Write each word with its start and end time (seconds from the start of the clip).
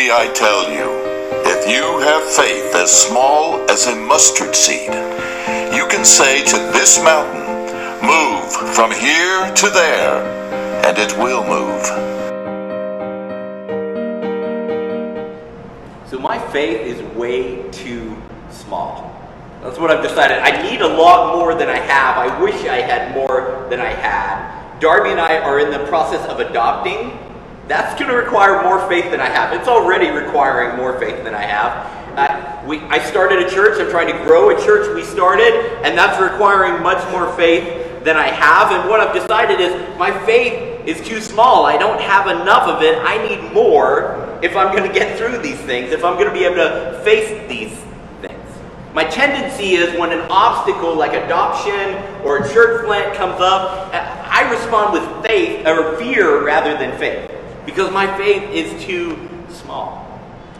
Truly 0.00 0.12
I 0.12 0.32
tell 0.32 0.62
you, 0.72 0.88
if 1.44 1.68
you 1.68 2.00
have 2.00 2.24
faith 2.32 2.74
as 2.74 2.90
small 2.90 3.60
as 3.70 3.86
a 3.86 3.94
mustard 3.94 4.56
seed, 4.56 4.88
you 5.76 5.86
can 5.88 6.06
say 6.06 6.42
to 6.42 6.56
this 6.72 7.04
mountain, 7.04 7.44
Move 8.00 8.50
from 8.74 8.92
here 8.92 9.54
to 9.54 9.68
there, 9.68 10.86
and 10.86 10.96
it 10.96 11.12
will 11.18 11.44
move. 11.44 11.84
So 16.08 16.18
my 16.18 16.38
faith 16.50 16.80
is 16.80 17.02
way 17.14 17.70
too 17.70 18.16
small. 18.50 19.14
That's 19.62 19.78
what 19.78 19.90
I've 19.90 20.02
decided. 20.02 20.38
I 20.38 20.62
need 20.62 20.80
a 20.80 20.88
lot 20.88 21.36
more 21.36 21.54
than 21.54 21.68
I 21.68 21.76
have. 21.76 22.16
I 22.16 22.40
wish 22.40 22.64
I 22.64 22.80
had 22.80 23.14
more 23.14 23.66
than 23.68 23.80
I 23.80 23.90
had. 23.90 24.78
Darby 24.80 25.10
and 25.10 25.20
I 25.20 25.40
are 25.40 25.60
in 25.60 25.70
the 25.70 25.86
process 25.88 26.26
of 26.26 26.40
adopting. 26.40 27.18
That's 27.70 27.96
going 27.96 28.10
to 28.10 28.16
require 28.16 28.64
more 28.64 28.84
faith 28.88 29.12
than 29.12 29.20
I 29.20 29.28
have. 29.28 29.52
It's 29.52 29.68
already 29.68 30.10
requiring 30.10 30.76
more 30.76 30.98
faith 30.98 31.22
than 31.22 31.36
I 31.36 31.42
have. 31.42 32.18
Uh, 32.18 32.66
we, 32.66 32.80
I 32.80 32.98
started 32.98 33.46
a 33.46 33.48
church. 33.48 33.80
I'm 33.80 33.88
trying 33.88 34.08
to 34.08 34.24
grow 34.24 34.50
a 34.50 34.60
church 34.60 34.92
we 34.92 35.04
started, 35.04 35.54
and 35.84 35.96
that's 35.96 36.20
requiring 36.20 36.82
much 36.82 36.98
more 37.12 37.32
faith 37.36 38.02
than 38.02 38.16
I 38.16 38.26
have. 38.26 38.72
And 38.72 38.90
what 38.90 38.98
I've 38.98 39.14
decided 39.14 39.60
is 39.60 39.72
my 39.96 40.10
faith 40.26 40.84
is 40.84 41.00
too 41.06 41.20
small. 41.20 41.64
I 41.64 41.76
don't 41.76 42.00
have 42.00 42.26
enough 42.26 42.64
of 42.64 42.82
it. 42.82 42.98
I 43.02 43.24
need 43.28 43.52
more 43.52 44.40
if 44.42 44.56
I'm 44.56 44.76
going 44.76 44.92
to 44.92 44.92
get 44.92 45.16
through 45.16 45.38
these 45.38 45.60
things, 45.60 45.92
if 45.92 46.04
I'm 46.04 46.14
going 46.14 46.26
to 46.26 46.34
be 46.34 46.44
able 46.44 46.56
to 46.56 47.00
face 47.04 47.48
these 47.48 47.78
things. 48.20 48.58
my 48.94 49.04
tendency 49.04 49.74
is 49.74 49.96
when 49.96 50.10
an 50.10 50.26
obstacle 50.28 50.96
like 50.96 51.12
adoption 51.12 51.94
or 52.24 52.38
a 52.38 52.52
church 52.52 52.84
plant 52.84 53.14
comes 53.14 53.40
up, 53.40 53.94
I 53.94 54.50
respond 54.50 54.92
with 54.92 55.24
faith 55.24 55.64
or 55.68 55.96
fear 55.98 56.44
rather 56.44 56.76
than 56.76 56.98
faith 56.98 57.36
because 57.66 57.92
my 57.92 58.06
faith 58.16 58.50
is 58.50 58.82
too 58.84 59.28
small. 59.48 60.06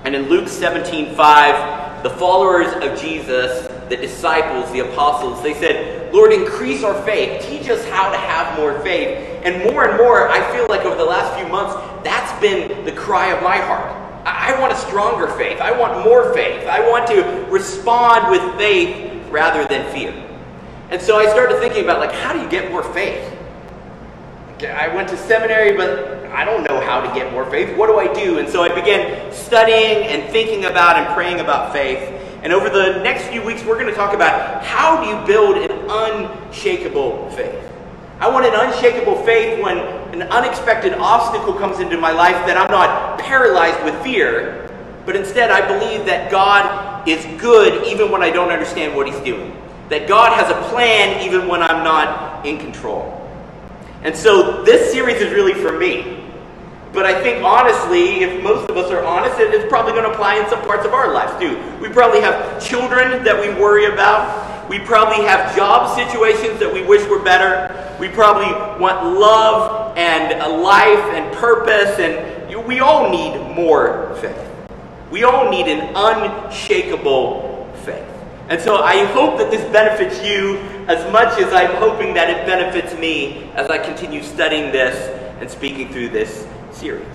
And 0.04 0.14
in 0.14 0.28
Luke 0.28 0.48
17 0.48 1.14
5, 1.14 2.02
the 2.02 2.10
followers 2.10 2.72
of 2.82 2.98
Jesus, 3.00 3.66
the 3.88 3.96
disciples, 3.96 4.70
the 4.72 4.80
apostles, 4.80 5.42
they 5.42 5.54
said, 5.54 6.12
Lord, 6.12 6.32
increase 6.32 6.82
our 6.82 7.00
faith. 7.02 7.46
Teach 7.46 7.68
us 7.68 7.84
how 7.88 8.10
to 8.10 8.16
have 8.16 8.58
more 8.58 8.78
faith. 8.80 9.40
And 9.44 9.64
more 9.70 9.86
and 9.86 9.98
more, 9.98 10.28
I 10.28 10.40
feel 10.52 10.66
like 10.68 10.82
over 10.82 10.96
the 10.96 11.04
last 11.04 11.38
few 11.38 11.48
months, 11.48 11.74
that's 12.04 12.38
been 12.40 12.84
the 12.84 12.92
cry 12.92 13.32
of 13.32 13.42
my 13.42 13.58
heart. 13.58 13.96
I 14.24 14.58
want 14.60 14.72
a 14.72 14.76
stronger 14.76 15.28
faith. 15.28 15.60
I 15.60 15.72
want 15.72 16.04
more 16.04 16.32
faith. 16.34 16.66
I 16.66 16.88
want 16.88 17.06
to 17.08 17.22
respond 17.50 18.30
with 18.30 18.56
faith 18.56 19.26
rather 19.30 19.66
than 19.66 19.90
fear. 19.92 20.12
And 20.90 21.00
so 21.00 21.16
I 21.16 21.28
started 21.30 21.58
thinking 21.58 21.84
about 21.84 22.00
like 22.00 22.12
how 22.12 22.32
do 22.32 22.40
you 22.40 22.48
get 22.48 22.70
more 22.70 22.82
faith? 22.82 23.36
I 24.64 24.94
went 24.94 25.08
to 25.08 25.16
seminary, 25.16 25.76
but 25.76 26.26
I 26.26 26.44
don't 26.44 26.64
know 26.64 26.80
how 26.80 27.00
to 27.00 27.18
get 27.18 27.32
more 27.32 27.48
faith. 27.50 27.76
What 27.76 27.86
do 27.86 27.98
I 27.98 28.12
do? 28.12 28.38
And 28.38 28.48
so 28.48 28.62
I 28.62 28.68
began 28.68 29.32
studying 29.32 30.06
and 30.06 30.30
thinking 30.30 30.66
about 30.66 30.96
and 30.96 31.14
praying 31.14 31.40
about 31.40 31.72
faith. 31.72 31.98
And 32.42 32.52
over 32.52 32.68
the 32.68 33.02
next 33.02 33.28
few 33.28 33.42
weeks, 33.42 33.64
we're 33.64 33.78
going 33.78 33.88
to 33.88 33.94
talk 33.94 34.14
about 34.14 34.64
how 34.64 35.02
do 35.02 35.08
you 35.08 35.26
build 35.26 35.56
an 35.56 35.70
unshakable 35.90 37.30
faith. 37.30 37.64
I 38.18 38.28
want 38.28 38.46
an 38.46 38.54
unshakable 38.54 39.24
faith 39.24 39.62
when 39.62 39.78
an 39.78 40.22
unexpected 40.22 40.94
obstacle 40.94 41.54
comes 41.54 41.80
into 41.80 41.98
my 41.98 42.12
life 42.12 42.46
that 42.46 42.56
I'm 42.56 42.70
not 42.70 43.18
paralyzed 43.18 43.82
with 43.84 44.00
fear, 44.02 44.70
but 45.06 45.16
instead 45.16 45.50
I 45.50 45.66
believe 45.66 46.06
that 46.06 46.30
God 46.30 47.08
is 47.08 47.24
good 47.40 47.86
even 47.86 48.10
when 48.10 48.22
I 48.22 48.30
don't 48.30 48.50
understand 48.50 48.94
what 48.94 49.06
He's 49.06 49.20
doing. 49.20 49.56
That 49.88 50.06
God 50.06 50.32
has 50.38 50.50
a 50.50 50.68
plan 50.70 51.26
even 51.26 51.48
when 51.48 51.62
I'm 51.62 51.82
not 51.82 52.46
in 52.46 52.58
control. 52.58 53.19
And 54.02 54.16
so 54.16 54.62
this 54.64 54.92
series 54.92 55.20
is 55.20 55.32
really 55.32 55.54
for 55.54 55.72
me. 55.72 56.24
But 56.92 57.06
I 57.06 57.22
think 57.22 57.44
honestly, 57.44 58.22
if 58.22 58.42
most 58.42 58.68
of 58.68 58.76
us 58.76 58.90
are 58.90 59.04
honest, 59.04 59.38
it's 59.38 59.68
probably 59.68 59.92
going 59.92 60.04
to 60.04 60.10
apply 60.10 60.36
in 60.36 60.48
some 60.48 60.60
parts 60.62 60.84
of 60.84 60.92
our 60.92 61.12
lives 61.12 61.32
too. 61.40 61.56
We 61.80 61.88
probably 61.88 62.20
have 62.20 62.62
children 62.62 63.22
that 63.24 63.38
we 63.40 63.48
worry 63.60 63.86
about. 63.86 64.68
We 64.68 64.78
probably 64.80 65.24
have 65.24 65.54
job 65.54 65.96
situations 65.96 66.58
that 66.60 66.72
we 66.72 66.82
wish 66.82 67.06
were 67.08 67.22
better. 67.22 67.96
We 68.00 68.08
probably 68.08 68.52
want 68.80 69.18
love 69.18 69.96
and 69.96 70.40
a 70.40 70.48
life 70.48 71.04
and 71.14 71.32
purpose, 71.36 71.98
and 71.98 72.66
we 72.66 72.80
all 72.80 73.10
need 73.10 73.54
more 73.54 74.16
faith. 74.20 74.48
We 75.10 75.24
all 75.24 75.50
need 75.50 75.66
an 75.66 75.92
unshakable. 75.94 77.49
And 78.50 78.60
so 78.60 78.82
I 78.82 79.04
hope 79.12 79.38
that 79.38 79.52
this 79.52 79.62
benefits 79.70 80.24
you 80.24 80.56
as 80.88 81.10
much 81.12 81.38
as 81.38 81.52
I'm 81.52 81.76
hoping 81.76 82.14
that 82.14 82.28
it 82.28 82.44
benefits 82.46 82.98
me 82.98 83.44
as 83.54 83.70
I 83.70 83.78
continue 83.78 84.24
studying 84.24 84.72
this 84.72 84.96
and 85.40 85.48
speaking 85.48 85.92
through 85.92 86.08
this 86.08 86.48
series. 86.72 87.06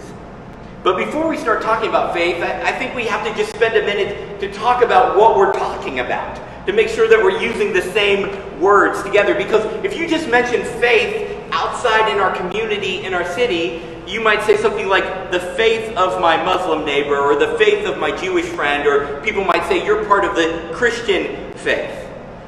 But 0.81 0.95
before 0.95 1.27
we 1.27 1.35
start 1.35 1.61
talking 1.61 1.89
about 1.89 2.13
faith, 2.13 2.41
I, 2.41 2.69
I, 2.69 2.71
think 2.71 2.95
we 2.95 3.03
have 3.07 3.27
to 3.27 3.35
just 3.35 3.53
spend 3.53 3.75
a 3.75 3.81
minute 3.81 4.39
to 4.39 4.53
talk 4.53 4.81
about 4.81 5.17
what 5.17 5.35
we're 5.35 5.51
talking 5.51 5.99
about, 5.99 6.39
to 6.67 6.71
make 6.71 6.87
sure 6.87 7.09
that 7.09 7.21
we're 7.21 7.41
using 7.41 7.73
the 7.73 7.81
same 7.81 8.61
words 8.61 9.03
together. 9.03 9.35
Because 9.35 9.65
if 9.83 9.97
you 9.97 10.07
just 10.07 10.29
mention 10.29 10.63
faith 10.79 11.37
outside 11.51 12.09
in 12.13 12.19
our 12.19 12.33
community, 12.33 13.03
in 13.03 13.13
our 13.13 13.25
city, 13.33 13.81
you 14.07 14.21
might 14.21 14.43
say 14.43 14.57
something 14.57 14.87
like 14.87 15.31
the 15.31 15.39
faith 15.39 15.95
of 15.97 16.21
my 16.21 16.41
Muslim 16.43 16.85
neighbor 16.85 17.17
or 17.17 17.35
the 17.35 17.57
faith 17.57 17.85
of 17.87 17.97
my 17.97 18.15
Jewish 18.15 18.45
friend, 18.45 18.87
or 18.87 19.21
people 19.21 19.43
might 19.43 19.67
say 19.67 19.85
you're 19.85 20.05
part 20.05 20.25
of 20.25 20.35
the 20.35 20.69
Christian 20.73 21.53
faith. 21.53 21.91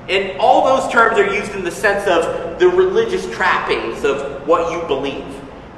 And 0.10 0.40
all 0.40 0.64
those 0.64 0.92
terms 0.92 1.18
are 1.20 1.34
used 1.34 1.54
in 1.54 1.64
the 1.64 1.72
sense 1.72 2.08
of 2.08 2.60
the 2.60 2.70
religious 2.70 3.30
trappings 3.36 4.04
of 4.04 4.48
what 4.48 4.72
you 4.72 4.88
believe. 4.88 5.26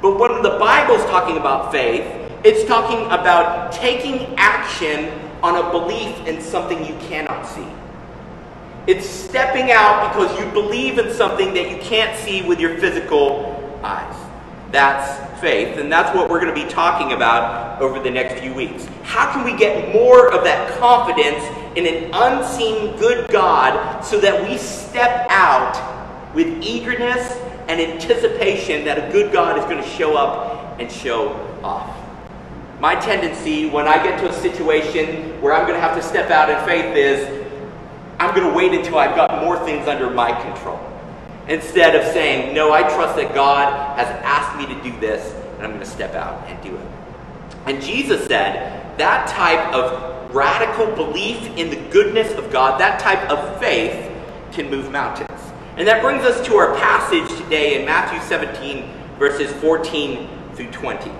But 0.00 0.18
when 0.18 0.42
the 0.42 0.58
Bible's 0.58 1.04
talking 1.06 1.36
about 1.36 1.72
faith, 1.72 2.04
it's 2.44 2.64
talking 2.66 3.06
about 3.06 3.72
taking 3.72 4.34
action 4.36 5.10
on 5.42 5.56
a 5.56 5.70
belief 5.70 6.26
in 6.26 6.40
something 6.40 6.84
you 6.84 6.94
cannot 7.08 7.44
see. 7.46 7.66
It's 8.86 9.08
stepping 9.08 9.70
out 9.70 10.12
because 10.12 10.38
you 10.38 10.50
believe 10.52 10.98
in 10.98 11.12
something 11.12 11.52
that 11.54 11.70
you 11.70 11.76
can't 11.78 12.18
see 12.18 12.42
with 12.42 12.60
your 12.60 12.78
physical 12.78 13.80
eyes. 13.82 14.19
That's 14.70 15.40
faith, 15.40 15.78
and 15.78 15.90
that's 15.90 16.14
what 16.14 16.30
we're 16.30 16.40
going 16.40 16.54
to 16.54 16.64
be 16.64 16.68
talking 16.68 17.12
about 17.12 17.80
over 17.80 17.98
the 17.98 18.10
next 18.10 18.40
few 18.40 18.54
weeks. 18.54 18.86
How 19.02 19.32
can 19.32 19.44
we 19.44 19.56
get 19.56 19.92
more 19.92 20.32
of 20.32 20.44
that 20.44 20.78
confidence 20.78 21.42
in 21.76 21.86
an 21.86 22.10
unseen 22.12 22.96
good 22.98 23.28
God 23.30 24.02
so 24.02 24.20
that 24.20 24.48
we 24.48 24.58
step 24.58 25.26
out 25.30 26.34
with 26.34 26.62
eagerness 26.62 27.32
and 27.68 27.80
anticipation 27.80 28.84
that 28.84 28.98
a 28.98 29.12
good 29.12 29.32
God 29.32 29.58
is 29.58 29.64
going 29.64 29.82
to 29.82 29.88
show 29.88 30.16
up 30.16 30.80
and 30.80 30.90
show 30.90 31.30
off. 31.62 31.96
My 32.80 32.94
tendency 32.94 33.68
when 33.68 33.86
I 33.86 34.02
get 34.02 34.18
to 34.20 34.28
a 34.28 34.32
situation 34.32 35.40
where 35.40 35.52
I'm 35.52 35.66
going 35.66 35.74
to 35.74 35.80
have 35.80 35.96
to 35.96 36.02
step 36.02 36.30
out 36.30 36.50
in 36.50 36.56
faith 36.66 36.96
is 36.96 37.46
I'm 38.18 38.34
going 38.34 38.48
to 38.48 38.54
wait 38.54 38.72
until 38.72 38.98
I've 38.98 39.14
got 39.14 39.42
more 39.44 39.58
things 39.64 39.86
under 39.86 40.10
my 40.10 40.32
control. 40.42 40.80
Instead 41.50 41.96
of 41.96 42.04
saying, 42.12 42.54
No, 42.54 42.72
I 42.72 42.82
trust 42.82 43.16
that 43.16 43.34
God 43.34 43.98
has 43.98 44.06
asked 44.24 44.56
me 44.56 44.72
to 44.72 44.82
do 44.82 44.98
this, 45.00 45.34
and 45.56 45.64
I'm 45.64 45.70
going 45.70 45.80
to 45.80 45.86
step 45.86 46.14
out 46.14 46.46
and 46.46 46.62
do 46.62 46.76
it. 46.76 46.86
And 47.66 47.82
Jesus 47.82 48.24
said 48.26 48.96
that 48.98 49.28
type 49.28 49.74
of 49.74 50.32
radical 50.32 50.86
belief 50.94 51.44
in 51.56 51.68
the 51.70 51.90
goodness 51.90 52.32
of 52.34 52.52
God, 52.52 52.80
that 52.80 53.00
type 53.00 53.28
of 53.28 53.58
faith, 53.58 54.10
can 54.52 54.70
move 54.70 54.92
mountains. 54.92 55.40
And 55.76 55.88
that 55.88 56.02
brings 56.02 56.22
us 56.22 56.44
to 56.46 56.54
our 56.54 56.76
passage 56.76 57.28
today 57.42 57.80
in 57.80 57.84
Matthew 57.84 58.20
17, 58.28 58.88
verses 59.18 59.50
14 59.54 60.28
through 60.54 60.70
20. 60.70 61.10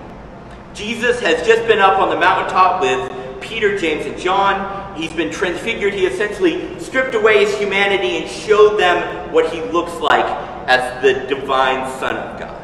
Jesus 0.73 1.19
has 1.19 1.45
just 1.45 1.67
been 1.67 1.79
up 1.79 1.99
on 1.99 2.09
the 2.09 2.17
mountaintop 2.17 2.81
with 2.81 3.41
Peter, 3.41 3.77
James, 3.77 4.05
and 4.05 4.17
John. 4.17 4.80
He's 4.95 5.13
been 5.13 5.31
transfigured. 5.31 5.93
He 5.93 6.05
essentially 6.05 6.79
stripped 6.79 7.15
away 7.15 7.45
his 7.45 7.57
humanity 7.57 8.17
and 8.17 8.29
showed 8.29 8.77
them 8.77 9.31
what 9.33 9.51
he 9.53 9.61
looks 9.61 9.93
like 9.99 10.25
as 10.67 11.01
the 11.01 11.27
divine 11.27 11.89
Son 11.99 12.15
of 12.15 12.39
God. 12.39 12.57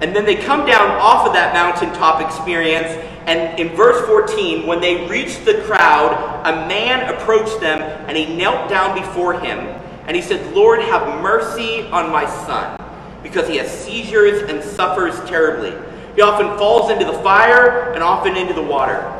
And 0.00 0.16
then 0.16 0.24
they 0.24 0.36
come 0.36 0.66
down 0.66 0.90
off 1.00 1.26
of 1.26 1.34
that 1.34 1.52
mountaintop 1.52 2.22
experience, 2.22 2.88
and 3.26 3.58
in 3.60 3.76
verse 3.76 4.04
14, 4.06 4.66
when 4.66 4.80
they 4.80 5.06
reached 5.08 5.44
the 5.44 5.62
crowd, 5.62 6.42
a 6.46 6.66
man 6.66 7.14
approached 7.14 7.60
them 7.60 7.80
and 8.08 8.16
he 8.16 8.34
knelt 8.34 8.70
down 8.70 8.98
before 8.98 9.38
him 9.38 9.58
and 10.06 10.16
he 10.16 10.22
said, 10.22 10.54
Lord, 10.54 10.80
have 10.80 11.22
mercy 11.22 11.82
on 11.90 12.10
my 12.10 12.26
son, 12.44 12.80
because 13.22 13.46
he 13.46 13.58
has 13.58 13.70
seizures 13.70 14.50
and 14.50 14.60
suffers 14.60 15.14
terribly. 15.28 15.72
He 16.16 16.22
often 16.22 16.58
falls 16.58 16.90
into 16.90 17.04
the 17.04 17.12
fire 17.22 17.92
and 17.92 18.02
often 18.02 18.36
into 18.36 18.52
the 18.52 18.62
water. 18.62 19.19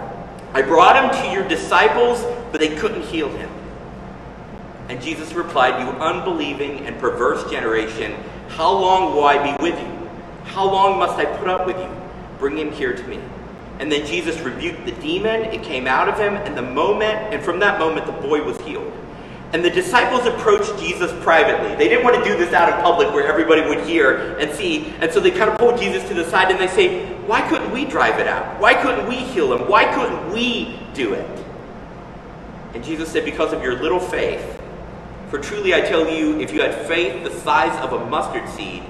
I 0.53 0.63
brought 0.63 0.97
him 0.97 1.23
to 1.23 1.33
your 1.33 1.47
disciples, 1.49 2.25
but 2.51 2.61
they 2.61 2.75
couldn't 2.77 3.03
heal 3.03 3.29
him. 3.29 3.51
And 4.89 5.01
Jesus 5.01 5.33
replied, 5.33 5.81
You 5.81 5.91
unbelieving 6.01 6.87
and 6.87 6.99
perverse 6.99 7.49
generation, 7.49 8.17
how 8.49 8.73
long 8.73 9.15
will 9.15 9.25
I 9.25 9.57
be 9.57 9.63
with 9.63 9.79
you? 9.79 10.09
How 10.45 10.65
long 10.65 10.99
must 10.99 11.17
I 11.19 11.25
put 11.25 11.47
up 11.47 11.67
with 11.67 11.77
you? 11.77 11.89
Bring 12.39 12.59
him 12.59 12.73
here 12.73 12.93
to 12.93 13.07
me. 13.07 13.21
And 13.79 13.91
then 13.91 14.05
Jesus 14.05 14.39
rebuked 14.41 14.85
the 14.85 14.93
demon, 14.93 15.43
it 15.45 15.63
came 15.63 15.87
out 15.87 16.09
of 16.09 16.19
him, 16.19 16.35
and 16.35 16.57
the 16.57 16.63
moment, 16.63 17.33
and 17.33 17.43
from 17.43 17.61
that 17.61 17.79
moment 17.79 18.07
the 18.07 18.13
boy 18.13 18.43
was 18.43 18.61
healed. 18.63 18.93
And 19.53 19.65
the 19.65 19.71
disciples 19.71 20.27
approached 20.27 20.79
Jesus 20.79 21.13
privately. 21.23 21.75
They 21.77 21.89
didn't 21.89 22.05
want 22.05 22.17
to 22.17 22.25
do 22.25 22.37
this 22.37 22.53
out 22.53 22.69
in 22.69 22.75
public 22.83 23.13
where 23.13 23.27
everybody 23.27 23.63
would 23.63 23.85
hear 23.85 24.37
and 24.39 24.53
see. 24.53 24.93
And 25.01 25.13
so 25.13 25.19
they 25.19 25.31
kind 25.31 25.51
of 25.51 25.59
pulled 25.59 25.79
Jesus 25.79 26.07
to 26.09 26.15
the 26.15 26.25
side 26.25 26.51
and 26.51 26.61
they 26.61 26.69
say, 26.69 27.07
Why 27.27 27.41
couldn't 27.49 27.60
we 27.73 27.85
drive 27.85 28.19
it 28.19 28.27
out? 28.27 28.61
Why 28.61 28.75
couldn't 28.75 29.09
we 29.09 29.17
heal 29.17 29.53
him? 29.53 29.69
Why 29.69 29.93
couldn't 29.95 30.33
we 30.33 30.79
do 30.95 31.15
it? 31.15 31.45
And 32.75 32.85
Jesus 32.85 33.11
said, 33.11 33.25
Because 33.25 33.53
of 33.53 33.63
your 33.63 33.81
little 33.81 34.01
faith. 34.01 34.61
For 35.31 35.39
truly 35.39 35.75
I 35.75 35.81
tell 35.81 36.09
you, 36.09 36.41
if 36.41 36.53
you 36.53 36.61
had 36.61 36.75
faith 36.87 37.23
the 37.23 37.31
size 37.41 37.77
of 37.85 37.93
a 37.93 38.05
mustard 38.07 38.49
seed, 38.49 38.83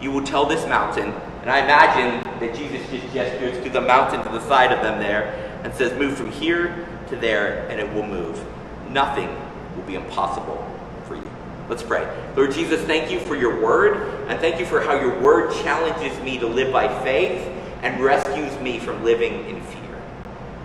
you 0.00 0.10
will 0.10 0.22
tell 0.22 0.44
this 0.44 0.66
mountain. 0.66 1.12
And 1.42 1.50
I 1.50 1.60
imagine 1.60 2.22
that 2.40 2.54
Jesus 2.54 2.88
just 2.90 3.12
gestures 3.14 3.62
to 3.64 3.70
the 3.70 3.80
mountain 3.80 4.22
to 4.22 4.28
the 4.28 4.46
side 4.46 4.72
of 4.72 4.82
them 4.82 4.98
there 5.00 5.60
and 5.64 5.74
says, 5.74 5.98
Move 5.98 6.16
from 6.16 6.30
here 6.30 6.86
to 7.08 7.16
there, 7.16 7.66
and 7.68 7.80
it 7.80 7.92
will 7.94 8.06
move. 8.06 8.44
Nothing 8.90 9.28
will 9.74 9.84
be 9.84 9.94
impossible 9.94 10.62
for 11.06 11.16
you. 11.16 11.30
Let's 11.68 11.82
pray. 11.82 12.06
Lord 12.36 12.52
Jesus, 12.52 12.80
thank 12.82 13.10
you 13.10 13.20
for 13.20 13.36
your 13.36 13.60
word, 13.60 14.28
and 14.28 14.38
thank 14.40 14.60
you 14.60 14.66
for 14.66 14.80
how 14.80 15.00
your 15.00 15.18
word 15.20 15.52
challenges 15.62 16.18
me 16.22 16.38
to 16.38 16.46
live 16.46 16.72
by 16.72 16.86
faith 17.02 17.55
and 17.86 18.02
rescues 18.02 18.60
me 18.60 18.80
from 18.80 19.04
living 19.04 19.48
in 19.48 19.62
fear. 19.62 20.02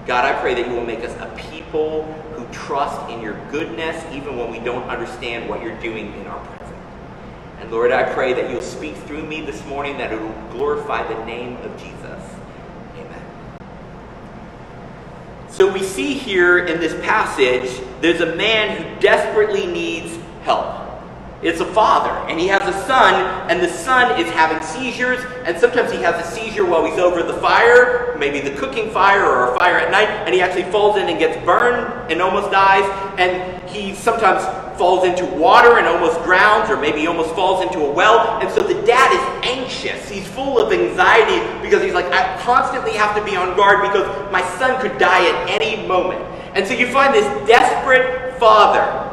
God, 0.08 0.26
I 0.26 0.34
pray 0.42 0.56
that 0.56 0.68
you 0.68 0.74
will 0.74 0.84
make 0.84 1.04
us 1.04 1.16
a 1.20 1.28
people 1.52 2.12
who 2.34 2.52
trust 2.52 3.12
in 3.12 3.22
your 3.22 3.40
goodness 3.52 4.04
even 4.12 4.40
when 4.40 4.50
we 4.50 4.58
don't 4.58 4.90
understand 4.90 5.48
what 5.48 5.62
you're 5.62 5.80
doing 5.82 6.12
in 6.16 6.26
our 6.26 6.44
present. 6.44 6.78
And 7.60 7.72
Lord, 7.72 7.92
I 7.92 8.12
pray 8.12 8.34
that 8.34 8.50
you'll 8.50 8.60
speak 8.60 8.96
through 8.96 9.24
me 9.24 9.42
this 9.42 9.64
morning, 9.68 10.00
that 10.00 10.12
it 10.12 10.20
will 10.20 10.34
glorify 10.50 11.08
the 11.08 11.24
name 11.26 11.58
of 11.58 11.80
Jesus. 11.80 12.24
Amen. 12.96 13.24
So 15.50 15.72
we 15.72 15.84
see 15.84 16.16
here 16.16 16.66
in 16.66 16.80
this 16.80 17.00
passage, 17.06 17.70
there's 18.02 18.22
a 18.22 18.36
man 18.36 18.82
who 18.82 19.00
desperately 19.00 19.68
needs 19.68 20.18
help. 20.42 20.91
It's 21.44 21.60
a 21.60 21.66
father, 21.66 22.12
and 22.30 22.40
he 22.40 22.48
has 22.50 22.62
a 22.62 22.86
son, 22.86 23.16
and 23.50 23.60
the 23.60 23.68
son 23.68 24.22
is 24.22 24.30
having 24.30 24.62
seizures, 24.62 25.20
and 25.44 25.58
sometimes 25.58 25.92
he 25.92 25.98
has 25.98 26.24
a 26.24 26.30
seizure 26.30 26.66
while 26.66 26.86
he's 26.86 27.00
over 27.00 27.24
the 27.24 27.34
fire, 27.40 28.16
maybe 28.20 28.48
the 28.48 28.56
cooking 28.58 28.92
fire 28.92 29.26
or 29.26 29.56
a 29.56 29.58
fire 29.58 29.78
at 29.78 29.90
night, 29.90 30.08
and 30.08 30.36
he 30.36 30.42
actually 30.42 30.70
falls 30.72 30.98
in 30.98 31.10
and 31.10 31.18
gets 31.18 31.44
burned 31.44 32.12
and 32.12 32.22
almost 32.22 32.52
dies, 32.52 32.86
and 33.18 33.68
he 33.68 33.96
sometimes 33.96 34.44
falls 34.78 35.04
into 35.04 35.26
water 35.26 35.80
and 35.80 35.88
almost 35.88 36.24
drowns, 36.24 36.70
or 36.70 36.78
maybe 36.78 37.08
almost 37.08 37.34
falls 37.34 37.64
into 37.64 37.86
a 37.86 37.92
well, 37.92 38.40
and 38.40 38.50
so 38.52 38.62
the 38.62 38.80
dad 38.86 39.12
is 39.12 39.50
anxious. 39.50 40.08
He's 40.10 40.28
full 40.28 40.60
of 40.60 40.72
anxiety 40.72 41.42
because 41.64 41.82
he's 41.82 41.94
like, 41.94 42.06
I 42.06 42.40
constantly 42.42 42.94
have 42.94 43.16
to 43.16 43.24
be 43.26 43.36
on 43.36 43.56
guard 43.58 43.82
because 43.82 44.32
my 44.32 44.44
son 44.60 44.80
could 44.80 45.00
die 45.00 45.28
at 45.28 45.62
any 45.62 45.88
moment. 45.88 46.22
And 46.54 46.68
so 46.68 46.74
you 46.74 46.92
find 46.92 47.14
this 47.14 47.26
desperate 47.48 48.38
father, 48.40 49.11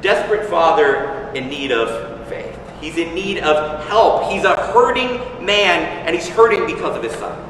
desperate 0.00 0.48
father 0.48 1.30
in 1.34 1.48
need 1.48 1.72
of 1.72 2.28
faith. 2.28 2.58
He's 2.80 2.96
in 2.96 3.14
need 3.14 3.38
of 3.38 3.84
help. 3.86 4.30
He's 4.30 4.44
a 4.44 4.56
hurting 4.72 5.44
man, 5.44 6.06
and 6.06 6.14
he's 6.14 6.28
hurting 6.28 6.66
because 6.66 6.96
of 6.96 7.02
his 7.02 7.12
son. 7.14 7.44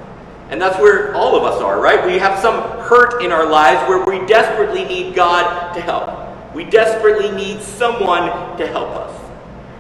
And 0.51 0.61
that's 0.61 0.79
where 0.81 1.15
all 1.15 1.37
of 1.37 1.45
us 1.45 1.61
are, 1.61 1.81
right? 1.81 2.07
We 2.07 2.19
have 2.19 2.39
some 2.39 2.63
hurt 2.81 3.23
in 3.23 3.33
our 3.33 3.47
lives 3.47 3.87
where 3.89 4.03
we 4.05 4.27
desperately 4.27 4.85
need 4.85 5.15
God 5.15 5.75
to 5.75 5.81
help. 5.81 6.55
We 6.55 6.65
desperately 6.65 7.31
need 7.31 7.61
someone 7.61 8.57
to 8.57 8.67
help 8.67 8.89
us. 8.89 9.28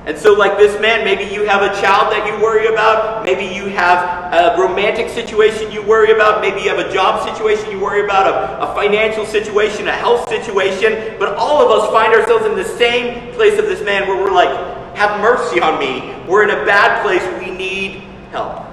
And 0.08 0.16
so, 0.16 0.32
like 0.32 0.56
this 0.56 0.80
man, 0.80 1.04
maybe 1.04 1.30
you 1.30 1.44
have 1.44 1.60
a 1.60 1.68
child 1.82 2.10
that 2.14 2.26
you 2.26 2.42
worry 2.42 2.66
about. 2.68 3.26
Maybe 3.26 3.44
you 3.54 3.66
have 3.66 4.32
a 4.32 4.58
romantic 4.58 5.10
situation 5.10 5.70
you 5.70 5.82
worry 5.82 6.12
about. 6.12 6.40
Maybe 6.40 6.62
you 6.62 6.70
have 6.70 6.78
a 6.78 6.90
job 6.90 7.28
situation 7.28 7.70
you 7.70 7.78
worry 7.78 8.02
about, 8.02 8.26
a, 8.26 8.70
a, 8.70 8.74
financial 8.74 9.26
situation, 9.26 9.86
a 9.86 9.92
health 9.92 10.26
situation. 10.30 11.16
But 11.18 11.34
all 11.36 11.60
of 11.60 11.70
us 11.70 11.92
find 11.92 12.14
ourselves 12.14 12.46
in 12.46 12.56
the 12.56 12.64
same 12.64 13.34
place 13.34 13.58
of 13.58 13.66
this 13.66 13.84
man 13.84 14.08
where 14.08 14.16
we're 14.16 14.32
like, 14.32 14.48
have 14.96 15.20
mercy 15.20 15.60
on 15.60 15.78
me. 15.78 16.16
We're 16.26 16.42
in 16.42 16.58
a 16.58 16.64
bad 16.64 17.02
place. 17.02 17.22
We 17.44 17.54
need 17.54 18.04
help. 18.30 18.64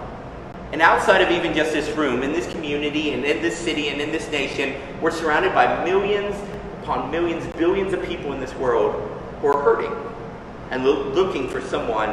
And 0.72 0.82
outside 0.82 1.20
of 1.20 1.32
even 1.32 1.54
just 1.54 1.74
this 1.74 1.94
room, 1.98 2.24
in 2.24 2.32
this 2.32 2.50
community 2.50 3.12
and 3.12 3.26
in 3.26 3.42
this 3.42 3.58
city 3.58 3.90
and 3.90 4.00
in 4.00 4.10
this 4.10 4.32
nation, 4.32 4.74
we're 5.02 5.12
surrounded 5.12 5.54
by 5.54 5.84
millions 5.84 6.34
upon 6.82 7.12
millions, 7.12 7.46
billions 7.58 7.92
of 7.92 8.02
people 8.06 8.32
in 8.32 8.40
this 8.40 8.56
world 8.56 8.96
who 9.42 9.48
are 9.48 9.62
hurting 9.62 10.15
and 10.72 10.86
lo- 10.86 11.10
looking 11.10 11.50
for 11.50 11.62
someone 11.62 12.10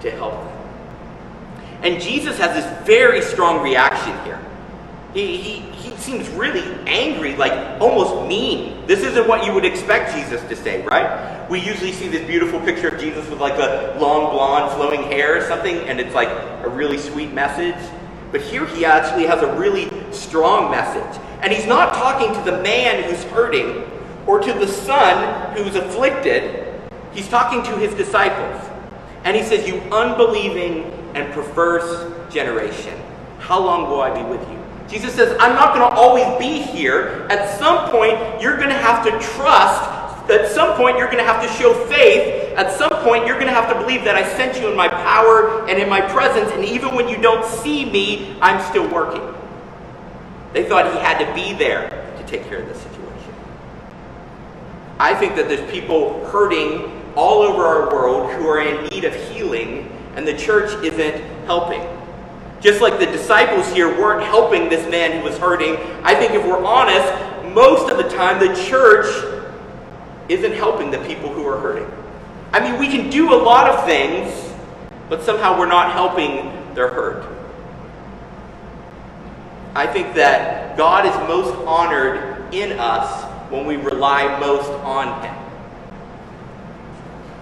to 0.00 0.10
help 0.10 0.32
them. 0.32 0.58
And 1.82 2.00
Jesus 2.00 2.38
has 2.38 2.54
this 2.54 2.86
very 2.86 3.20
strong 3.20 3.62
reaction 3.62 4.12
here. 4.24 4.38
He, 5.14 5.36
he, 5.36 5.60
he 5.72 5.96
seems 5.96 6.28
really 6.30 6.62
angry, 6.86 7.36
like 7.36 7.80
almost 7.80 8.28
mean. 8.28 8.86
This 8.86 9.00
isn't 9.00 9.28
what 9.28 9.44
you 9.44 9.52
would 9.52 9.64
expect 9.64 10.14
Jesus 10.14 10.40
to 10.48 10.56
say, 10.56 10.82
right? 10.86 11.48
We 11.50 11.60
usually 11.60 11.92
see 11.92 12.08
this 12.08 12.26
beautiful 12.26 12.60
picture 12.60 12.88
of 12.88 13.00
Jesus 13.00 13.28
with 13.28 13.40
like 13.40 13.58
a 13.58 13.96
long 14.00 14.32
blonde 14.32 14.72
flowing 14.74 15.02
hair 15.02 15.36
or 15.36 15.46
something, 15.46 15.76
and 15.88 16.00
it's 16.00 16.14
like 16.14 16.28
a 16.28 16.68
really 16.68 16.98
sweet 16.98 17.32
message. 17.32 17.76
But 18.30 18.40
here 18.40 18.66
he 18.66 18.84
actually 18.84 19.26
has 19.26 19.42
a 19.42 19.54
really 19.56 19.90
strong 20.12 20.70
message. 20.70 21.20
And 21.42 21.52
he's 21.52 21.66
not 21.66 21.92
talking 21.94 22.32
to 22.32 22.50
the 22.50 22.62
man 22.62 23.02
who's 23.02 23.22
hurting 23.24 23.84
or 24.26 24.38
to 24.38 24.52
the 24.52 24.66
son 24.66 25.56
who's 25.56 25.74
afflicted. 25.74 26.71
He's 27.14 27.28
talking 27.28 27.62
to 27.64 27.78
his 27.78 27.94
disciples. 27.94 28.60
And 29.24 29.36
he 29.36 29.42
says, 29.42 29.66
You 29.66 29.76
unbelieving 29.92 30.84
and 31.14 31.32
perverse 31.32 32.32
generation, 32.32 32.98
how 33.38 33.60
long 33.60 33.90
will 33.90 34.00
I 34.00 34.14
be 34.14 34.28
with 34.28 34.40
you? 34.50 34.58
Jesus 34.88 35.14
says, 35.14 35.36
I'm 35.40 35.54
not 35.54 35.74
going 35.74 35.88
to 35.88 35.96
always 35.96 36.26
be 36.38 36.60
here. 36.60 37.26
At 37.30 37.58
some 37.58 37.90
point, 37.90 38.42
you're 38.42 38.56
going 38.56 38.68
to 38.68 38.74
have 38.74 39.04
to 39.04 39.10
trust. 39.34 39.90
At 40.30 40.50
some 40.50 40.76
point, 40.76 40.98
you're 40.98 41.06
going 41.06 41.18
to 41.18 41.24
have 41.24 41.42
to 41.42 41.48
show 41.58 41.72
faith. 41.86 42.56
At 42.56 42.70
some 42.72 42.90
point, 43.02 43.26
you're 43.26 43.36
going 43.36 43.46
to 43.46 43.52
have 43.52 43.72
to 43.72 43.78
believe 43.78 44.04
that 44.04 44.16
I 44.16 44.28
sent 44.36 44.60
you 44.60 44.70
in 44.70 44.76
my 44.76 44.88
power 44.88 45.66
and 45.68 45.78
in 45.78 45.88
my 45.88 46.00
presence. 46.00 46.50
And 46.52 46.64
even 46.64 46.94
when 46.94 47.08
you 47.08 47.16
don't 47.20 47.44
see 47.44 47.84
me, 47.84 48.36
I'm 48.40 48.60
still 48.70 48.88
working. 48.88 49.22
They 50.52 50.64
thought 50.64 50.92
he 50.92 50.98
had 50.98 51.24
to 51.24 51.34
be 51.34 51.54
there 51.54 51.88
to 51.88 52.26
take 52.26 52.44
care 52.46 52.58
of 52.58 52.68
the 52.68 52.74
situation. 52.74 53.34
I 54.98 55.14
think 55.14 55.36
that 55.36 55.48
there's 55.48 55.68
people 55.70 56.24
hurting 56.26 57.01
all 57.16 57.42
over 57.42 57.62
our 57.62 57.90
world 57.90 58.30
who 58.32 58.46
are 58.48 58.60
in 58.60 58.86
need 58.88 59.04
of 59.04 59.14
healing, 59.30 59.90
and 60.16 60.26
the 60.26 60.36
church 60.36 60.72
isn't 60.84 61.22
helping. 61.46 61.82
Just 62.60 62.80
like 62.80 62.98
the 62.98 63.06
disciples 63.06 63.70
here 63.72 63.88
weren't 63.88 64.24
helping 64.24 64.68
this 64.68 64.88
man 64.90 65.18
who 65.18 65.24
was 65.24 65.36
hurting, 65.38 65.76
I 66.04 66.14
think 66.14 66.32
if 66.32 66.44
we're 66.44 66.64
honest, 66.64 67.54
most 67.54 67.90
of 67.90 67.98
the 67.98 68.08
time 68.08 68.38
the 68.38 68.54
church 68.68 69.06
isn't 70.28 70.52
helping 70.52 70.90
the 70.90 70.98
people 70.98 71.28
who 71.28 71.46
are 71.46 71.58
hurting. 71.58 71.90
I 72.52 72.60
mean, 72.60 72.78
we 72.78 72.86
can 72.88 73.10
do 73.10 73.34
a 73.34 73.36
lot 73.36 73.68
of 73.68 73.84
things, 73.84 74.52
but 75.08 75.22
somehow 75.22 75.58
we're 75.58 75.66
not 75.66 75.92
helping 75.92 76.74
their 76.74 76.88
hurt. 76.88 77.26
I 79.74 79.86
think 79.86 80.14
that 80.14 80.76
God 80.76 81.06
is 81.06 81.28
most 81.28 81.54
honored 81.66 82.54
in 82.54 82.78
us 82.78 83.24
when 83.50 83.66
we 83.66 83.76
rely 83.76 84.38
most 84.38 84.70
on 84.84 85.22
Him. 85.22 85.41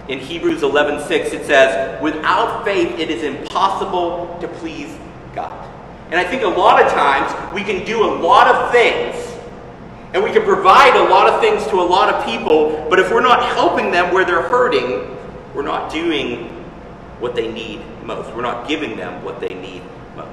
In 0.07 0.19
Hebrews 0.19 0.63
11:6 0.63 1.33
it 1.33 1.45
says, 1.45 2.01
"Without 2.01 2.65
faith 2.65 2.99
it 2.99 3.09
is 3.09 3.23
impossible 3.23 4.37
to 4.41 4.47
please 4.47 4.89
God." 5.35 5.53
And 6.09 6.19
I 6.19 6.23
think 6.23 6.43
a 6.43 6.47
lot 6.47 6.81
of 6.81 6.91
times 6.91 7.31
we 7.53 7.63
can 7.63 7.85
do 7.85 8.03
a 8.03 8.11
lot 8.15 8.47
of 8.47 8.71
things 8.71 9.15
and 10.13 10.23
we 10.23 10.31
can 10.31 10.43
provide 10.43 10.95
a 10.95 11.03
lot 11.03 11.29
of 11.29 11.39
things 11.39 11.65
to 11.67 11.79
a 11.79 11.83
lot 11.83 12.13
of 12.13 12.25
people, 12.25 12.85
but 12.89 12.99
if 12.99 13.11
we're 13.11 13.21
not 13.21 13.43
helping 13.43 13.91
them 13.91 14.13
where 14.13 14.25
they're 14.25 14.41
hurting, 14.41 15.17
we're 15.53 15.61
not 15.61 15.89
doing 15.89 16.49
what 17.19 17.33
they 17.33 17.47
need 17.47 17.79
most. 18.03 18.33
We're 18.35 18.41
not 18.41 18.67
giving 18.67 18.97
them 18.97 19.23
what 19.23 19.39
they 19.39 19.55
need 19.55 19.81
most. 20.17 20.27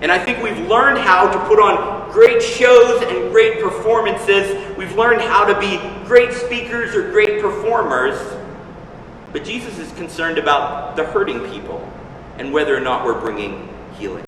And 0.00 0.10
I 0.10 0.18
think 0.18 0.42
we've 0.42 0.68
learned 0.68 0.98
how 0.98 1.28
to 1.28 1.38
put 1.40 1.58
on 1.58 2.10
great 2.10 2.42
shows 2.42 3.02
and 3.02 3.30
great 3.30 3.60
performances. 3.60 4.56
We've 4.78 4.96
learned 4.96 5.20
how 5.20 5.44
to 5.44 5.58
be 5.60 5.80
great 6.06 6.32
speakers 6.32 6.94
or 6.94 7.10
great 7.10 7.42
performers. 7.42 8.16
But 9.32 9.44
Jesus 9.44 9.78
is 9.78 9.92
concerned 9.92 10.38
about 10.38 10.96
the 10.96 11.04
hurting 11.04 11.40
people 11.50 11.86
and 12.38 12.52
whether 12.52 12.76
or 12.76 12.80
not 12.80 13.04
we're 13.04 13.20
bringing 13.20 13.68
healing. 13.98 14.24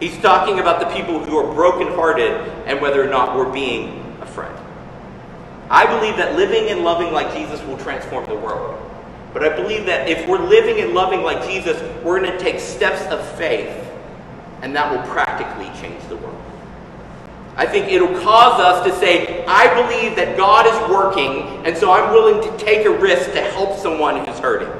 He's 0.00 0.18
talking 0.18 0.60
about 0.60 0.80
the 0.80 0.86
people 0.94 1.18
who 1.18 1.36
are 1.38 1.54
brokenhearted 1.54 2.32
and 2.66 2.80
whether 2.80 3.02
or 3.02 3.10
not 3.10 3.36
we're 3.36 3.52
being 3.52 4.16
a 4.20 4.26
friend. 4.26 4.56
I 5.70 5.86
believe 5.86 6.16
that 6.16 6.36
living 6.36 6.70
and 6.70 6.82
loving 6.82 7.12
like 7.12 7.34
Jesus 7.34 7.60
will 7.66 7.78
transform 7.78 8.26
the 8.26 8.36
world. 8.36 8.78
But 9.32 9.44
I 9.44 9.54
believe 9.54 9.86
that 9.86 10.08
if 10.08 10.26
we're 10.28 10.38
living 10.38 10.80
and 10.82 10.94
loving 10.94 11.22
like 11.22 11.46
Jesus, 11.46 11.80
we're 12.02 12.20
going 12.20 12.32
to 12.32 12.38
take 12.38 12.60
steps 12.60 13.02
of 13.12 13.26
faith, 13.36 13.68
and 14.62 14.74
that 14.74 14.90
will 14.90 15.06
practically 15.12 15.66
change 15.80 16.02
the 16.08 16.16
world. 16.16 16.37
I 17.58 17.66
think 17.66 17.90
it'll 17.90 18.20
cause 18.20 18.60
us 18.60 18.86
to 18.86 18.96
say, 19.00 19.44
I 19.46 19.82
believe 19.82 20.14
that 20.14 20.36
God 20.36 20.64
is 20.64 20.90
working, 20.90 21.66
and 21.66 21.76
so 21.76 21.90
I'm 21.90 22.12
willing 22.12 22.40
to 22.40 22.64
take 22.64 22.86
a 22.86 22.90
risk 22.90 23.32
to 23.32 23.40
help 23.40 23.76
someone 23.76 24.24
who's 24.24 24.38
hurting. 24.38 24.70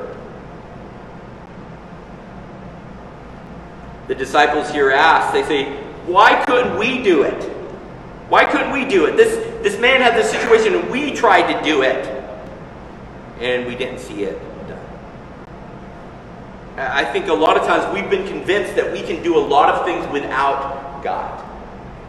The 4.06 4.14
disciples 4.14 4.70
here 4.70 4.92
ask, 4.92 5.32
they 5.32 5.42
say, 5.42 5.73
Why 6.06 6.44
couldn't 6.44 6.78
we 6.78 7.02
do 7.02 7.25
it? 7.25 7.42
Why 8.28 8.44
couldn't 8.44 8.70
we 8.70 8.85
do 8.85 9.06
it? 9.06 9.16
This, 9.16 9.35
this 9.64 9.80
man 9.80 10.00
had 10.00 10.14
this 10.14 10.30
situation 10.30 10.76
and 10.76 10.88
we 10.88 11.11
tried 11.12 11.52
to 11.52 11.61
do 11.64 11.82
it, 11.82 12.06
and 13.40 13.66
we 13.66 13.75
didn't 13.75 13.99
see 13.99 14.23
it 14.23 14.40
done. 14.68 14.87
I 16.76 17.04
think 17.04 17.26
a 17.26 17.35
lot 17.35 17.56
of 17.56 17.66
times 17.66 17.92
we've 17.92 18.08
been 18.08 18.28
convinced 18.28 18.76
that 18.76 18.92
we 18.92 19.02
can 19.02 19.20
do 19.20 19.37
a 19.37 19.42
lot 19.44 19.68
of 19.68 19.85
things 19.85 20.06
without 20.12 21.02
God. 21.02 21.48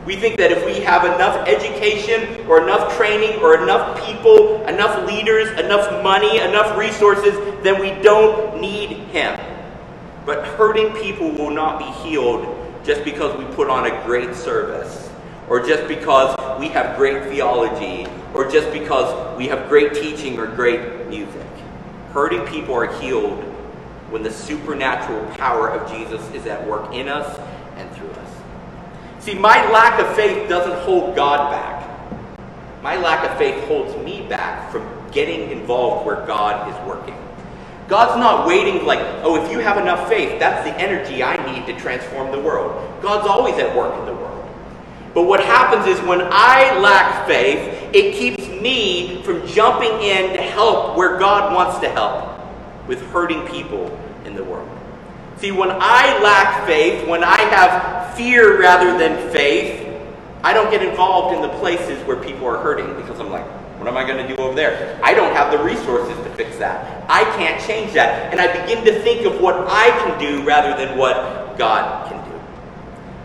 We 0.05 0.15
think 0.15 0.37
that 0.37 0.51
if 0.51 0.65
we 0.65 0.79
have 0.81 1.05
enough 1.05 1.47
education 1.47 2.47
or 2.47 2.63
enough 2.63 2.95
training 2.95 3.39
or 3.41 3.61
enough 3.61 4.03
people, 4.05 4.65
enough 4.65 5.05
leaders, 5.05 5.49
enough 5.59 6.03
money, 6.03 6.39
enough 6.39 6.77
resources, 6.77 7.33
then 7.63 7.79
we 7.79 7.91
don't 8.01 8.59
need 8.61 8.91
Him. 9.09 9.39
But 10.25 10.45
hurting 10.45 10.93
people 11.01 11.31
will 11.31 11.51
not 11.51 11.79
be 11.79 11.85
healed 12.07 12.55
just 12.83 13.03
because 13.03 13.37
we 13.37 13.45
put 13.55 13.69
on 13.69 13.85
a 13.85 14.05
great 14.05 14.33
service, 14.33 15.09
or 15.49 15.59
just 15.59 15.87
because 15.87 16.35
we 16.59 16.69
have 16.69 16.97
great 16.97 17.23
theology, 17.25 18.07
or 18.33 18.49
just 18.49 18.71
because 18.71 19.37
we 19.37 19.47
have 19.47 19.67
great 19.67 19.93
teaching 19.93 20.39
or 20.39 20.47
great 20.47 21.07
music. 21.07 21.47
Hurting 22.13 22.45
people 22.47 22.73
are 22.73 22.99
healed 22.99 23.43
when 24.09 24.23
the 24.23 24.31
supernatural 24.31 25.25
power 25.35 25.69
of 25.69 25.91
Jesus 25.91 26.21
is 26.33 26.45
at 26.47 26.65
work 26.65 26.93
in 26.93 27.07
us. 27.09 27.39
See, 29.19 29.35
my 29.35 29.69
lack 29.71 29.99
of 29.99 30.15
faith 30.15 30.47
doesn't 30.47 30.79
hold 30.83 31.15
God 31.15 31.51
back. 31.51 31.79
My 32.81 32.95
lack 32.95 33.29
of 33.29 33.37
faith 33.37 33.61
holds 33.65 33.95
me 34.03 34.25
back 34.27 34.71
from 34.71 34.87
getting 35.11 35.51
involved 35.51 36.05
where 36.05 36.25
God 36.25 36.69
is 36.69 36.87
working. 36.87 37.15
God's 37.89 38.17
not 38.19 38.47
waiting 38.47 38.85
like, 38.85 38.99
oh, 39.23 39.43
if 39.43 39.51
you 39.51 39.59
have 39.59 39.77
enough 39.77 40.07
faith, 40.07 40.39
that's 40.39 40.63
the 40.63 40.79
energy 40.79 41.23
I 41.23 41.35
need 41.51 41.65
to 41.65 41.77
transform 41.79 42.31
the 42.31 42.39
world. 42.39 43.01
God's 43.01 43.27
always 43.27 43.55
at 43.55 43.75
work 43.75 43.97
in 43.99 44.05
the 44.05 44.13
world. 44.13 44.47
But 45.13 45.23
what 45.23 45.43
happens 45.43 45.87
is 45.87 45.99
when 46.07 46.21
I 46.21 46.79
lack 46.79 47.27
faith, 47.27 47.89
it 47.93 48.13
keeps 48.13 48.47
me 48.47 49.23
from 49.23 49.45
jumping 49.47 49.91
in 50.01 50.33
to 50.33 50.41
help 50.41 50.95
where 50.95 51.17
God 51.17 51.53
wants 51.53 51.79
to 51.79 51.89
help 51.89 52.39
with 52.87 53.01
hurting 53.11 53.45
people. 53.47 53.99
See, 55.39 55.51
when 55.51 55.71
I 55.71 56.19
lack 56.21 56.67
faith, 56.67 57.07
when 57.07 57.23
I 57.23 57.39
have 57.39 58.15
fear 58.17 58.59
rather 58.59 58.97
than 58.97 59.31
faith, 59.31 59.87
I 60.43 60.53
don't 60.53 60.69
get 60.69 60.83
involved 60.83 61.35
in 61.35 61.41
the 61.41 61.57
places 61.59 62.05
where 62.05 62.17
people 62.17 62.45
are 62.45 62.57
hurting 62.57 62.93
because 62.95 63.19
I'm 63.21 63.31
like, 63.31 63.45
what 63.79 63.87
am 63.87 63.95
I 63.95 64.05
going 64.05 64.25
to 64.27 64.35
do 64.35 64.41
over 64.41 64.53
there? 64.53 64.99
I 65.01 65.13
don't 65.13 65.33
have 65.33 65.51
the 65.51 65.63
resources 65.63 66.17
to 66.25 66.29
fix 66.35 66.57
that. 66.57 67.05
I 67.09 67.23
can't 67.37 67.61
change 67.65 67.93
that. 67.93 68.31
And 68.31 68.41
I 68.41 68.47
begin 68.61 68.83
to 68.83 69.01
think 69.01 69.25
of 69.25 69.39
what 69.39 69.55
I 69.69 69.89
can 70.03 70.19
do 70.19 70.45
rather 70.45 70.75
than 70.75 70.97
what 70.97 71.57
God 71.57 72.09
can 72.09 72.29
do. 72.29 72.37